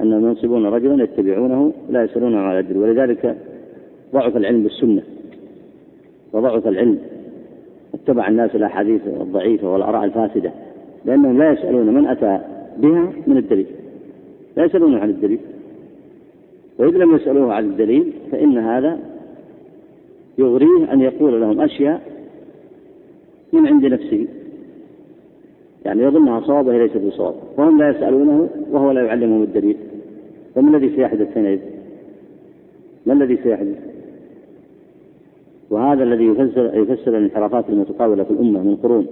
أنهم 0.00 0.26
ينصبون 0.28 0.66
رجلا 0.66 1.04
يتبعونه 1.04 1.72
لا 1.90 2.04
يسألون 2.04 2.34
على 2.34 2.58
الدين 2.58 2.76
ولذلك 2.76 3.36
ضعف 4.12 4.36
العلم 4.36 4.62
بالسنة 4.62 5.02
وضعف 6.32 6.68
العلم 6.68 6.98
اتبع 7.94 8.28
الناس 8.28 8.54
الأحاديث 8.54 9.00
الضعيفة 9.06 9.72
والآراء 9.72 10.04
الفاسدة 10.04 10.52
لأنهم 11.04 11.38
لا 11.38 11.52
يسألون 11.52 11.94
من 11.94 12.06
أتى 12.06 12.40
بها 12.78 13.12
من 13.26 13.36
الدليل 13.36 13.66
لا 14.56 14.64
يسألون 14.64 14.94
عن 14.94 15.10
الدليل 15.10 15.38
وإذ 16.78 16.90
لم 16.96 17.16
يسألوه 17.16 17.52
عن 17.54 17.64
الدليل 17.64 18.12
فإن 18.32 18.58
هذا 18.58 18.98
يغريه 20.38 20.92
أن 20.92 21.00
يقول 21.00 21.40
لهم 21.40 21.60
أشياء 21.60 22.02
من 23.52 23.66
عند 23.66 23.86
نفسه. 23.86 24.26
يعني 25.84 26.02
يظنها 26.02 26.40
صواب 26.40 26.66
وهي 26.66 26.78
ليست 26.78 26.96
بصواب. 26.96 27.34
وهم 27.56 27.78
لا 27.78 27.90
يسألونه 27.90 28.48
وهو 28.70 28.90
لا 28.90 29.02
يعلمهم 29.02 29.42
الدليل. 29.42 29.76
فما 30.54 30.76
الذي 30.76 30.96
سيحدث 30.96 31.34
حينئذ؟ 31.34 31.58
ما 33.06 33.12
الذي 33.12 33.36
سيحدث؟ 33.36 33.76
وهذا 35.70 36.02
الذي 36.02 36.24
يفسر 36.24 36.70
يفسر 36.74 37.18
الانحرافات 37.18 37.68
المتطاولة 37.68 38.24
في 38.24 38.30
الأمة 38.30 38.62
من 38.62 38.76
قرون. 38.76 39.06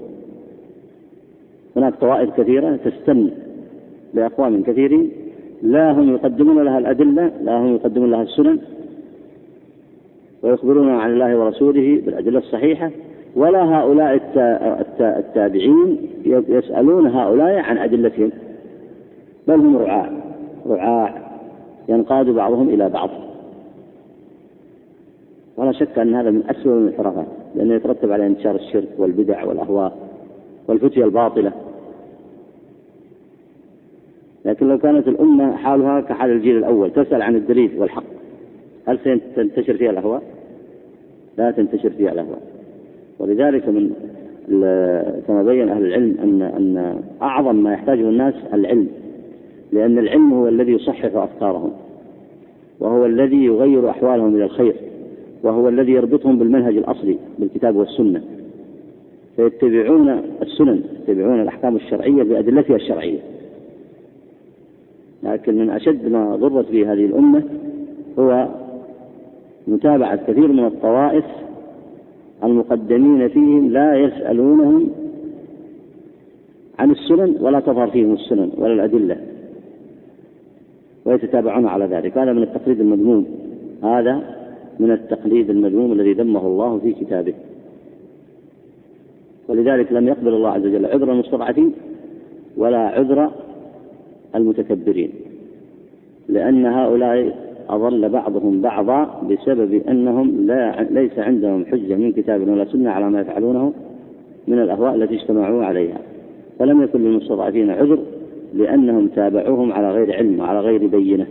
هناك 1.76 1.94
طوائف 1.94 2.40
كثيرة 2.40 2.76
تستن 2.76 3.30
بأقوام 4.14 4.62
كثيرين. 4.62 5.10
لا 5.62 5.92
هم 5.92 6.14
يقدمون 6.14 6.64
لها 6.64 6.78
الأدلة 6.78 7.32
لا 7.42 7.58
هم 7.58 7.74
يقدمون 7.74 8.10
لها 8.10 8.22
السنن. 8.22 8.58
ويخبرون 10.42 10.88
عن 10.88 11.12
الله 11.12 11.38
ورسوله 11.38 12.02
بالأدلة 12.04 12.38
الصحيحة. 12.38 12.90
ولا 13.36 13.78
هؤلاء 13.78 14.20
التابعين 15.00 16.08
يسألون 16.24 17.06
هؤلاء 17.06 17.58
عن 17.58 17.78
أدلتهم. 17.78 18.30
بل 19.48 19.54
هم 19.54 19.76
رعاع. 19.76 20.10
رعاع 20.66 21.32
ينقاد 21.88 22.26
بعضهم 22.26 22.68
إلى 22.68 22.88
بعض. 22.88 23.10
ولا 25.56 25.72
شك 25.72 25.98
أن 25.98 26.14
هذا 26.14 26.30
من 26.30 26.42
أسوأ 26.50 26.78
الانحرافات 26.78 27.26
لأنه 27.54 27.74
يترتب 27.74 28.12
على 28.12 28.26
انتشار 28.26 28.54
الشرك 28.54 28.88
والبدع 28.98 29.44
والأهواء 29.44 29.96
والفتية 30.68 31.04
الباطلة. 31.04 31.52
لكن 34.44 34.68
لو 34.68 34.78
كانت 34.78 35.08
الأمة 35.08 35.56
حالها 35.56 36.00
كحال 36.00 36.30
الجيل 36.30 36.56
الأول 36.56 36.90
تسأل 36.90 37.22
عن 37.22 37.36
الدليل 37.36 37.78
والحق. 37.78 38.04
هل 38.86 38.98
سينتشر 39.34 39.76
فيها 39.76 39.90
الأهواء؟ 39.90 40.22
لا 41.38 41.50
تنتشر 41.50 41.90
فيها 41.90 42.12
الأهواء. 42.12 42.51
ولذلك 43.22 43.68
من 43.68 43.90
كما 45.26 45.42
بين 45.42 45.68
أهل 45.68 45.84
العلم 45.84 46.16
أن 46.22 46.42
أن 46.42 47.00
أعظم 47.22 47.56
ما 47.56 47.72
يحتاجه 47.72 48.00
الناس 48.00 48.34
العلم 48.54 48.88
لأن 49.72 49.98
العلم 49.98 50.32
هو 50.32 50.48
الذي 50.48 50.72
يصحح 50.72 51.16
أفكارهم 51.16 51.72
وهو 52.80 53.06
الذي 53.06 53.44
يغير 53.44 53.90
أحوالهم 53.90 54.36
إلى 54.36 54.44
الخير 54.44 54.74
وهو 55.42 55.68
الذي 55.68 55.92
يربطهم 55.92 56.38
بالمنهج 56.38 56.76
الأصلي 56.76 57.18
بالكتاب 57.38 57.76
والسنة. 57.76 58.22
فيتبعون 59.36 60.22
السنن 60.42 60.82
يتبعون 61.08 61.42
الأحكام 61.42 61.76
الشرعية 61.76 62.22
بأدلتها 62.22 62.76
الشرعية. 62.76 63.18
لكن 65.22 65.58
من 65.58 65.70
أشد 65.70 66.08
ما 66.08 66.36
ضرت 66.36 66.72
به 66.72 66.92
هذه 66.92 67.04
الأمة 67.04 67.42
هو 68.18 68.48
متابعة 69.66 70.16
كثير 70.16 70.48
من 70.48 70.64
الطوائف 70.64 71.24
المقدمين 72.44 73.28
فيهم 73.28 73.70
لا 73.70 73.96
يسألونهم 73.96 74.90
عن 76.78 76.90
السنن 76.90 77.36
ولا 77.40 77.60
تظهر 77.60 77.90
فيهم 77.90 78.12
السنن 78.12 78.50
ولا 78.56 78.72
الأدلة 78.72 79.16
ويتتابعون 81.04 81.66
على 81.66 81.84
ذلك. 81.84 82.18
هذا 82.18 82.32
من 82.32 82.42
التقليد 82.42 82.80
المذموم. 82.80 83.26
هذا 83.82 84.36
من 84.80 84.90
التقليد 84.90 85.50
المذموم 85.50 85.92
الذي 85.92 86.12
ذمه 86.12 86.46
الله 86.46 86.78
في 86.78 86.92
كتابه. 86.92 87.34
ولذلك 89.48 89.92
لم 89.92 90.08
يقبل 90.08 90.34
الله 90.34 90.48
عز 90.48 90.66
وجل 90.66 90.86
عذر 90.86 91.12
المستضعفين 91.12 91.72
ولا 92.56 92.78
عذر 92.78 93.30
المتكبرين. 94.34 95.10
لأن 96.28 96.66
هؤلاء 96.66 97.51
أضل 97.72 98.08
بعضهم 98.08 98.60
بعضا 98.60 99.22
بسبب 99.30 99.82
أنهم 99.88 100.46
لا 100.46 100.86
ليس 100.90 101.18
عندهم 101.18 101.64
حجة 101.64 101.94
من 101.94 102.12
كتاب 102.12 102.48
ولا 102.48 102.64
سنة 102.64 102.90
على 102.90 103.10
ما 103.10 103.20
يفعلونه 103.20 103.72
من 104.48 104.58
الأهواء 104.58 104.94
التي 104.94 105.14
اجتمعوا 105.14 105.64
عليها. 105.64 105.98
فلم 106.58 106.82
يكن 106.82 107.00
للمستضعفين 107.00 107.70
عذر 107.70 107.98
لأنهم 108.54 109.08
تابعوهم 109.08 109.72
على 109.72 109.90
غير 109.90 110.16
علم 110.16 110.40
وعلى 110.40 110.60
غير 110.60 110.86
بينة. 110.86 111.26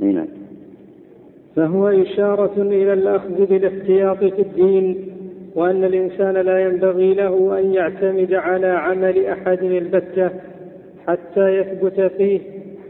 نعم. 0.00 0.26
فهو 1.56 1.88
إشارة 1.88 2.62
إلى 2.62 2.92
الأخذ 2.92 3.46
بالاحتياط 3.46 4.18
في 4.18 4.42
الدين 4.42 4.96
وأن 5.54 5.84
الإنسان 5.84 6.34
لا 6.34 6.58
ينبغي 6.58 7.14
له 7.14 7.58
أن 7.58 7.74
يعتمد 7.74 8.34
على 8.34 8.66
عمل 8.66 9.26
أحد 9.26 9.62
البتة 9.62 10.30
حتى 11.06 11.58
يثبت 11.58 12.00
فيه 12.00 12.40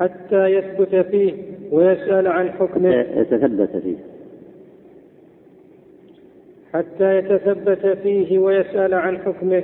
حتى 0.03 0.47
يثبت 0.47 0.95
فيه 0.97 1.33
ويسأل 1.71 2.27
عن 2.27 2.51
حكمه. 2.51 2.95
يتثبت 2.95 3.77
فيه. 3.77 3.97
حتى 6.73 7.19
يتثبت 7.19 7.87
فيه 8.03 8.39
ويسأل 8.39 8.95
عن 8.95 9.19
حكمه. 9.19 9.63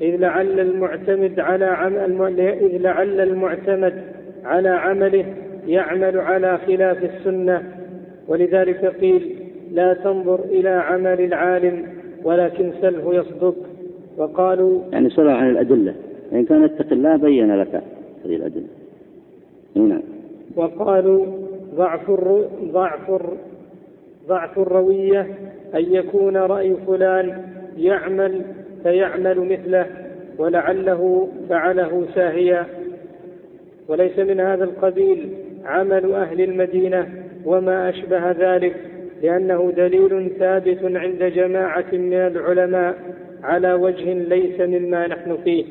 إذ 0.00 0.16
لعل 0.16 0.60
المعتمد 0.60 1.40
على 1.40 1.64
عمل 1.64 2.40
إذ 2.40 2.76
لعل 2.78 3.20
المعتمد 3.20 4.02
على 4.44 4.68
عمله 4.68 5.24
يعمل 5.66 6.18
على 6.18 6.58
خلاف 6.58 7.04
السنة. 7.04 7.62
ولذلك 8.28 8.84
قيل 8.84 9.36
لا 9.72 9.94
تنظر 9.94 10.40
إلى 10.44 10.68
عمل 10.68 11.20
العالم 11.20 11.86
ولكن 12.24 12.72
سله 12.80 13.14
يصدق. 13.14 13.56
وقالوا 14.16 14.80
يعني 14.92 15.10
سألوا 15.10 15.32
عن 15.32 15.50
الأدلة. 15.50 15.94
إن 16.32 16.44
كان 16.44 16.64
اتق 16.64 16.92
الله 16.92 17.16
بين 17.16 17.60
لك 17.60 17.82
هذه 18.24 18.36
الأدلة. 18.36 18.77
نعم. 19.74 20.02
وقالوا 20.56 21.26
ضعف 21.74 22.10
الرو... 22.10 22.44
ضعف 22.72 23.10
الر... 23.10 23.36
ضعف 24.28 24.58
الروية 24.58 25.20
أن 25.74 25.94
يكون 25.94 26.36
رأي 26.36 26.76
فلان 26.86 27.42
يعمل 27.78 28.42
فيعمل 28.82 29.40
مثله 29.40 29.86
ولعله 30.38 31.28
فعله 31.48 32.06
ساهيا. 32.14 32.66
وليس 33.88 34.18
من 34.18 34.40
هذا 34.40 34.64
القبيل 34.64 35.28
عمل 35.64 36.12
أهل 36.12 36.40
المدينة 36.40 37.08
وما 37.44 37.88
أشبه 37.88 38.30
ذلك 38.30 38.76
لأنه 39.22 39.72
دليل 39.76 40.30
ثابت 40.38 40.78
عند 40.82 41.22
جماعة 41.22 41.84
من 41.92 42.12
العلماء 42.12 42.94
على 43.42 43.72
وجه 43.72 44.12
ليس 44.12 44.60
مما 44.60 45.06
نحن 45.06 45.36
فيه. 45.44 45.64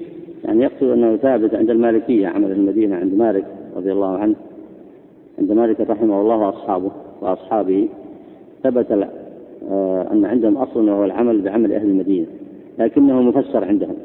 يعني 0.45 0.63
يقصد 0.63 0.83
أنه 0.83 1.17
ثابت 1.17 1.55
عند 1.55 1.69
المالكية 1.69 2.27
عمل 2.27 2.51
المدينة 2.51 2.95
عند 2.95 3.13
مالك. 3.13 3.45
رضي 3.77 3.91
الله 3.91 4.17
عنه 4.17 4.35
عند 5.39 5.51
مالك 5.51 5.81
رحمه 5.81 6.21
الله 6.21 6.37
وأصحابه 6.37 6.91
وأصحابه 7.21 7.87
ثبت 8.63 9.07
آه، 9.71 10.11
أن 10.11 10.25
عندهم 10.25 10.57
أصل 10.57 10.89
وهو 10.89 11.05
العمل 11.05 11.41
بعمل 11.41 11.73
أهل 11.73 11.85
المدينة 11.85 12.25
لكنه 12.79 13.21
مفسر 13.21 13.65
عندهم 13.65 13.95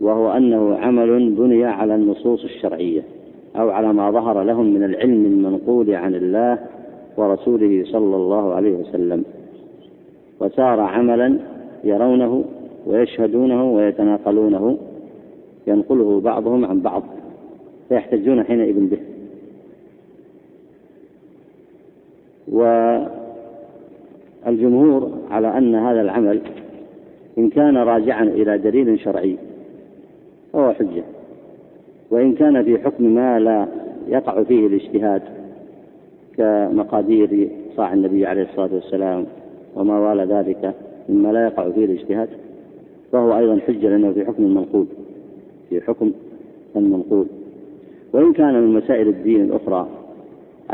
وهو 0.00 0.32
أنه 0.32 0.76
عمل 0.76 1.30
بني 1.30 1.64
على 1.64 1.94
النصوص 1.94 2.44
الشرعية 2.44 3.02
أو 3.56 3.70
على 3.70 3.92
ما 3.92 4.10
ظهر 4.10 4.42
لهم 4.42 4.74
من 4.74 4.84
العلم 4.84 5.24
المنقول 5.26 5.94
عن 5.94 6.14
الله 6.14 6.58
ورسوله 7.16 7.84
صلى 7.84 8.16
الله 8.16 8.54
عليه 8.54 8.76
وسلم. 8.76 9.24
وصار 10.40 10.80
عملا 10.80 11.38
يرونه 11.84 12.44
ويشهدونه 12.86 13.72
ويتناقلونه 13.72 14.78
ينقله 15.66 16.20
بعضهم 16.20 16.64
عن 16.64 16.80
بعض. 16.80 17.02
فيحتجون 17.88 18.44
حينئذ 18.44 18.86
به. 18.86 18.98
والجمهور 24.46 25.12
على 25.30 25.58
أن 25.58 25.74
هذا 25.74 26.00
العمل 26.00 26.40
إن 27.38 27.50
كان 27.50 27.76
راجعا 27.76 28.22
إلى 28.22 28.58
دليل 28.58 29.00
شرعي 29.00 29.36
فهو 30.52 30.72
حجة. 30.72 31.04
وإن 32.10 32.34
كان 32.34 32.64
في 32.64 32.78
حكم 32.78 33.04
ما 33.04 33.38
لا 33.38 33.66
يقع 34.08 34.42
فيه 34.42 34.66
الاجتهاد 34.66 35.22
كمقادير 36.36 37.48
صاع 37.76 37.92
النبي 37.92 38.26
عليه 38.26 38.42
الصلاة 38.42 38.74
والسلام 38.74 39.26
وما 39.76 39.98
والى 39.98 40.24
ذلك 40.24 40.74
مما 41.08 41.32
لا 41.32 41.44
يقع 41.46 41.70
فيه 41.70 41.84
الاجتهاد 41.84 42.28
فهو 43.12 43.38
أيضا 43.38 43.60
حجة 43.66 43.88
لأنه 43.88 44.12
في 44.12 44.24
حكم 44.24 44.44
المنقول 44.44 44.86
في 45.70 45.80
حكم 45.80 46.12
المنقول 46.76 47.26
كان 48.36 48.54
من 48.54 48.74
مسائل 48.74 49.08
الدين 49.08 49.40
الأخرى 49.40 49.88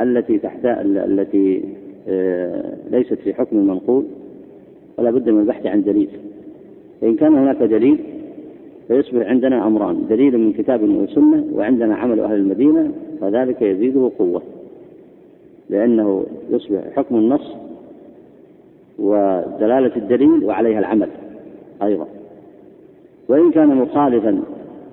التي 0.01 0.39
تحتاج 0.39 0.87
التي 0.87 1.63
آه، 2.09 2.77
ليست 2.91 3.15
في 3.15 3.35
حكم 3.35 3.57
المنقول 3.57 4.05
فلا 4.97 5.11
بد 5.11 5.29
من 5.29 5.41
البحث 5.41 5.67
عن 5.67 5.83
دليل. 5.83 6.09
فإن 7.01 7.15
كان 7.15 7.35
هناك 7.35 7.57
دليل 7.57 7.99
فيصبح 8.89 9.27
عندنا 9.27 9.67
أمران 9.67 10.07
دليل 10.09 10.39
من 10.39 10.53
كتاب 10.53 10.83
وسنة 10.83 11.45
وعندنا 11.53 11.95
عمل 11.95 12.21
أهل 12.21 12.35
المدينة 12.35 12.93
فذلك 13.21 13.63
يزيده 13.63 14.11
قوة. 14.19 14.43
لأنه 15.71 16.27
يصبح 16.51 16.81
حكم 16.97 17.17
النص 17.17 17.53
ودلالة 18.99 19.97
الدليل 19.97 20.45
وعليها 20.45 20.79
العمل 20.79 21.09
أيضا. 21.83 22.07
وإن 23.29 23.51
كان 23.51 23.69
مخالفا 23.69 24.43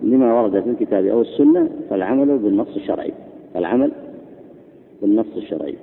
لما 0.04 0.42
ورد 0.42 0.64
في 0.64 0.70
الكتاب 0.70 1.06
أو 1.06 1.22
السنة 1.22 1.70
فالعمل 1.90 2.38
بالنص 2.38 2.76
الشرعي 2.76 3.14
العمل 3.56 3.92
بالنص 5.02 5.38
الشرعي. 5.38 5.76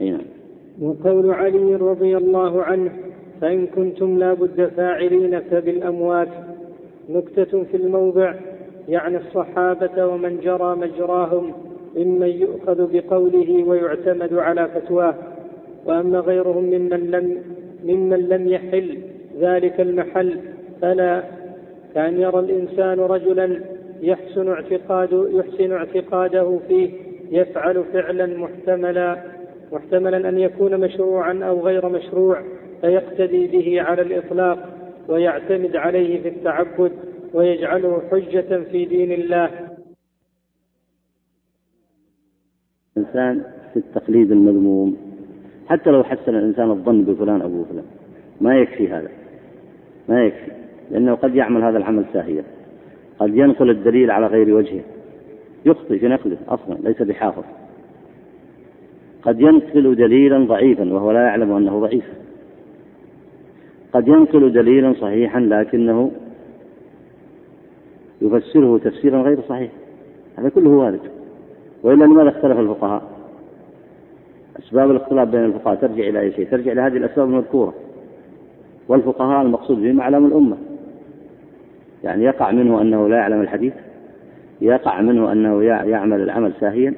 أي 0.00 0.10
نعم. 0.10 0.20
وقول 0.82 1.30
علي 1.30 1.74
رضي 1.74 2.16
الله 2.16 2.62
عنه 2.62 2.90
فإن 3.40 3.66
كنتم 3.66 4.18
لا 4.18 4.34
بد 4.34 4.70
فاعلين 4.76 5.40
فبالأموات 5.40 6.28
نكتة 7.10 7.64
في 7.64 7.76
الموضع 7.76 8.34
يعني 8.88 9.16
الصحابة 9.16 10.06
ومن 10.06 10.40
جرى 10.40 10.76
مجراهم 10.76 11.52
ممن 11.96 12.28
يؤخذ 12.28 12.92
بقوله 12.92 13.64
ويعتمد 13.64 14.34
على 14.34 14.68
فتواه. 14.68 15.14
وأما 15.86 16.18
غيرهم 16.18 16.64
ممن 16.64 17.10
لم 17.10 17.38
ممن 17.84 18.28
لم 18.28 18.48
يحل 18.48 18.98
ذلك 19.40 19.80
المحل 19.80 20.38
فلا 20.80 21.22
كأن 21.94 22.20
يرى 22.20 22.38
الإنسان 22.38 23.00
رجلا 23.00 23.60
يحسن 24.00 24.48
اعتقاد 24.48 25.28
يحسن 25.32 25.72
اعتقاده 25.72 26.60
فيه 26.68 26.90
يفعل 27.30 27.84
فعلا 27.92 28.26
محتملا 28.26 29.22
محتملا 29.72 30.28
أن 30.28 30.38
يكون 30.38 30.80
مشروعا 30.80 31.40
أو 31.42 31.60
غير 31.60 31.88
مشروع 31.88 32.42
فيقتدي 32.80 33.46
به 33.46 33.82
على 33.82 34.02
الإطلاق 34.02 34.68
ويعتمد 35.08 35.76
عليه 35.76 36.22
في 36.22 36.28
التعبد 36.28 36.92
ويجعله 37.34 38.02
حجة 38.10 38.64
في 38.70 38.84
دين 38.84 39.12
الله. 39.12 39.50
الإنسان 42.96 43.44
في 43.72 43.78
التقليد 43.78 44.32
المذموم 44.32 44.96
حتى 45.66 45.90
لو 45.90 46.04
حسن 46.04 46.34
الإنسان 46.34 46.70
الظن 46.70 47.04
بفلان 47.04 47.42
أو 47.42 47.48
بفلان 47.48 47.84
ما 48.40 48.58
يكفي 48.58 48.88
هذا 48.88 49.08
ما 50.08 50.24
يكفي. 50.24 50.61
لأنه 50.92 51.14
قد 51.14 51.34
يعمل 51.34 51.62
هذا 51.64 51.78
العمل 51.78 52.04
ساهيا. 52.12 52.44
قد 53.18 53.36
ينقل 53.36 53.70
الدليل 53.70 54.10
على 54.10 54.26
غير 54.26 54.54
وجهه. 54.54 54.82
يخطئ 55.66 55.98
في 55.98 56.08
نقله 56.08 56.36
أصلا 56.48 56.74
ليس 56.84 57.02
بحافظ. 57.02 57.44
قد 59.22 59.40
ينقل 59.40 59.94
دليلا 59.94 60.44
ضعيفا 60.44 60.92
وهو 60.92 61.12
لا 61.12 61.22
يعلم 61.22 61.52
أنه 61.52 61.80
ضعيف. 61.80 62.04
قد 63.92 64.08
ينقل 64.08 64.52
دليلا 64.52 64.94
صحيحا 65.00 65.40
لكنه 65.40 66.10
يفسره 68.22 68.78
تفسيرا 68.78 69.22
غير 69.22 69.40
صحيح. 69.48 69.70
هذا 70.38 70.48
كله 70.48 70.70
وارد. 70.70 71.00
وإلا 71.82 72.04
لماذا 72.04 72.28
اختلف 72.28 72.58
الفقهاء؟ 72.58 73.02
أسباب 74.58 74.90
الاختلاف 74.90 75.28
بين 75.28 75.44
الفقهاء 75.44 75.76
ترجع 75.76 76.08
إلى 76.08 76.20
أي 76.20 76.32
شيء؟ 76.32 76.46
ترجع 76.50 76.72
إلى 76.72 76.80
هذه 76.80 76.96
الأسباب 76.96 77.28
المذكورة. 77.28 77.74
والفقهاء 78.88 79.42
المقصود 79.42 79.82
بهم 79.82 80.00
أعلام 80.00 80.26
الأمة. 80.26 80.56
يعني 82.04 82.24
يقع 82.24 82.50
منه 82.50 82.80
أنه 82.80 83.08
لا 83.08 83.16
يعلم 83.16 83.40
الحديث 83.40 83.72
يقع 84.60 85.00
منه 85.00 85.32
أنه 85.32 85.62
يعمل 85.62 86.20
العمل 86.20 86.52
ساهيا 86.60 86.94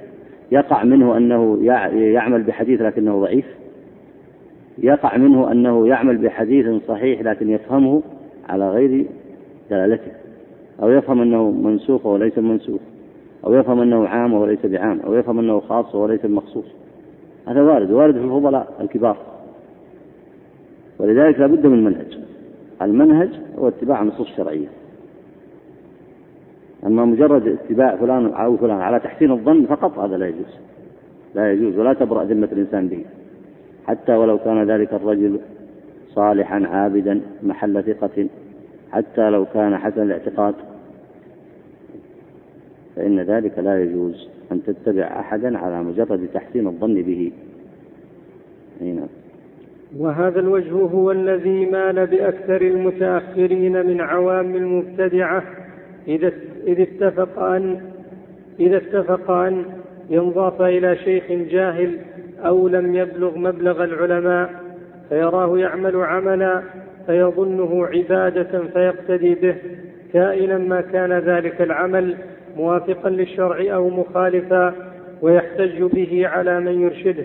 يقع 0.53 0.85
منه 0.85 1.17
أنه 1.17 1.59
يعمل 1.93 2.43
بحديث 2.43 2.83
لكنه 2.83 3.21
ضعيف 3.21 3.45
يقع 4.79 5.17
منه 5.17 5.53
أنه 5.53 5.89
يعمل 5.89 6.19
بحديث 6.19 6.67
صحيح 6.89 7.21
لكن 7.21 7.51
يفهمه 7.51 8.03
على 8.49 8.71
غير 8.71 9.07
دلالته 9.71 10.13
أو 10.83 10.91
يفهم 10.91 11.21
أنه 11.21 11.51
منسوخ 11.51 12.07
وليس 12.07 12.39
منسوخ 12.39 12.81
أو 13.47 13.55
يفهم 13.55 13.81
أنه 13.81 14.09
عام 14.09 14.35
وليس 14.35 14.67
بعام 14.67 15.01
أو 15.01 15.15
يفهم 15.15 15.39
أنه 15.39 15.61
خاص 15.61 15.95
وليس 15.95 16.27
بمخصوص 16.27 16.67
هذا 17.47 17.63
وارد 17.63 17.91
وارد 17.91 18.15
في 18.15 18.25
الفضلاء 18.25 18.69
الكبار. 18.81 19.17
ولذلك 20.99 21.41
لا 21.41 21.47
بد 21.47 21.67
من 21.67 21.85
منهج. 21.85 22.19
المنهج 22.83 23.29
هو 23.59 23.69
اتباع 23.69 24.03
النصوص 24.03 24.29
الشرعية 24.31 24.67
أما 26.87 27.05
مجرد 27.05 27.49
اتباع 27.49 27.97
فلان 27.97 28.27
أو 28.27 28.57
فلان 28.57 28.81
على 28.81 29.01
تحسين 29.01 29.31
الظن 29.31 29.67
فقط 29.67 29.99
هذا 29.99 30.17
لا 30.17 30.27
يجوز. 30.27 30.59
لا 31.35 31.53
يجوز 31.53 31.79
ولا 31.79 31.93
تبرأ 31.93 32.25
ذمة 32.25 32.49
الإنسان 32.53 32.89
به. 32.89 33.05
حتى 33.87 34.13
ولو 34.13 34.39
كان 34.39 34.71
ذلك 34.71 34.95
الرجل 34.95 35.41
صالحا 36.09 36.67
عابدا 36.67 37.21
محل 37.43 37.85
ثقة 37.85 38.29
حتى 38.93 39.31
لو 39.31 39.45
كان 39.55 39.77
حسن 39.77 40.03
الاعتقاد 40.03 40.55
فإن 42.97 43.21
ذلك 43.21 43.59
لا 43.59 43.83
يجوز 43.83 44.29
أن 44.53 44.63
تتبع 44.63 45.21
أحدا 45.21 45.59
على 45.59 45.83
مجرد 45.83 46.29
تحسين 46.35 46.67
الظن 46.67 46.95
به. 46.95 47.33
نعم. 48.81 49.09
وهذا 49.99 50.41
الوجه 50.41 50.73
هو 50.73 51.11
الذي 51.11 51.67
مال 51.67 52.07
بأكثر 52.07 52.63
المتأخرين 52.63 53.87
من 53.87 54.01
عوام 54.01 54.57
المبتدعة. 54.57 55.43
إذا 56.09 56.33
إذ 56.67 56.81
اتفق 56.81 57.43
أن 57.43 57.81
إذا 58.61 58.77
اتفق 58.77 59.31
أن 59.31 59.65
ينضاف 60.11 60.63
إلى 60.63 60.97
شيخ 60.97 61.25
جاهل 61.31 61.99
أو 62.45 62.69
لم 62.69 62.95
يبلغ 62.95 63.39
مبلغ 63.39 63.85
العلماء 63.85 64.51
فيراه 65.09 65.59
يعمل 65.59 65.97
عملا 65.97 66.63
فيظنه 67.07 67.87
عبادة 67.87 68.63
فيقتدي 68.75 69.35
به. 69.35 69.55
كائنا 70.13 70.59
ما 70.59 70.81
كان 70.81 71.13
ذلك 71.13 71.61
العمل 71.61 72.17
موافقا 72.57 73.11
للشرع 73.11 73.75
أو 73.75 73.89
مخالفا 73.89 74.75
ويحتج 75.23 75.83
به 75.83 76.29
على 76.29 76.61
من 76.61 76.83
يرشده. 76.83 77.25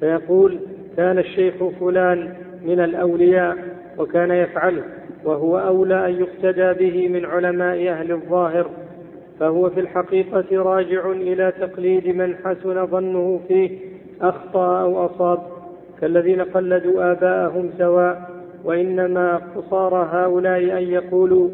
فيقول 0.00 0.58
كان 0.96 1.18
الشيخ 1.18 1.54
فلان 1.80 2.28
من 2.64 2.80
الأولياء 2.80 3.56
وكان 3.98 4.30
يفعله. 4.30 4.82
وهو 5.24 5.58
أولى 5.58 6.06
أن 6.06 6.12
يقتدى 6.12 6.72
به 6.72 7.08
من 7.08 7.24
علماء 7.24 7.88
أهل 7.88 8.12
الظاهر 8.12 8.70
فهو 9.40 9.70
في 9.70 9.80
الحقيقة 9.80 10.62
راجع 10.62 11.10
إلى 11.10 11.52
تقليد 11.60 12.08
من 12.08 12.36
حسن 12.36 12.86
ظنه 12.86 13.40
فيه 13.48 13.78
أخطأ 14.20 14.80
أو 14.80 15.06
أصاب 15.06 15.38
كالذين 16.00 16.40
قلدوا 16.40 17.12
آباءهم 17.12 17.70
سواء 17.78 18.30
وإنما 18.64 19.40
قصار 19.56 19.94
هؤلاء 19.94 20.58
أن 20.58 20.82
يقولوا 20.82 21.48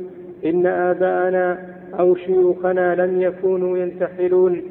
إن 0.44 0.66
آباءنا 0.66 1.58
أو 1.98 2.14
شيوخنا 2.14 2.94
لم 2.94 3.22
يكونوا 3.22 3.78
ينتحلون 3.78 4.62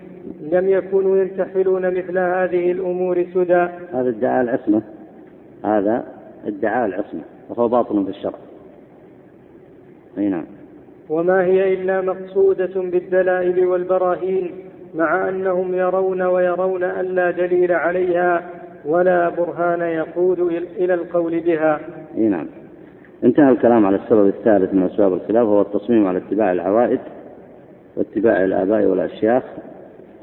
لم 0.51 0.69
يكونوا 0.69 1.17
ينتحلون 1.17 1.81
مثل 1.81 2.17
هذه 2.17 2.71
الأمور 2.71 3.25
سدى. 3.33 3.67
هذا 3.93 4.09
ادعاء 4.09 4.41
العصمة 4.41 4.81
هذا 5.65 6.03
ادعاء 6.45 6.85
العصمة 6.85 7.21
وهو 7.49 7.67
باطل 7.67 8.03
في 8.03 8.09
الشرع. 8.09 8.48
أي 10.17 10.29
نعم. 10.29 10.45
وما 11.09 11.43
هي 11.43 11.73
إلا 11.73 12.01
مقصودة 12.01 12.81
بالدلائل 12.81 13.67
والبراهين 13.67 14.51
مع 14.95 15.29
أنهم 15.29 15.75
يرون 15.75 16.21
ويرون 16.21 16.83
أن 16.83 17.05
لا 17.05 17.31
دليل 17.31 17.71
عليها 17.71 18.49
ولا 18.85 19.29
برهان 19.29 19.81
يقود 19.81 20.39
إلى 20.77 20.93
القول 20.93 21.39
بها. 21.39 21.79
أي 22.17 22.27
نعم. 22.27 22.47
انتهى 23.23 23.49
الكلام 23.49 23.85
على 23.85 23.95
السبب 23.95 24.27
الثالث 24.27 24.73
من 24.73 24.83
أسباب 24.83 25.13
الخلاف 25.13 25.47
وهو 25.47 25.61
التصميم 25.61 26.07
على 26.07 26.17
اتباع 26.17 26.51
العوائد 26.51 26.99
واتباع 27.97 28.43
الآباء 28.43 28.85
والأشياخ 28.85 29.43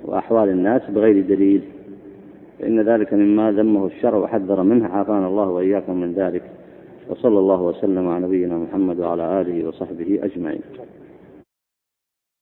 وأحوال 0.04 0.48
الناس 0.48 0.90
بغير 0.90 1.20
دليل. 1.20 1.62
فإن 2.58 2.80
ذلك 2.80 3.14
مما 3.14 3.52
ذمه 3.52 3.86
الشرع 3.86 4.18
وحذر 4.18 4.62
منه 4.62 4.88
عافانا 4.88 5.26
الله 5.26 5.48
وإياكم 5.48 6.00
من 6.00 6.12
ذلك. 6.12 6.42
وصلى 7.08 7.38
الله 7.38 7.62
وسلم 7.62 8.08
على 8.08 8.26
نبينا 8.26 8.58
محمد 8.58 9.00
وعلى 9.00 9.40
آله 9.40 9.68
وصحبه 9.68 10.18
أجمعين. 10.22 10.60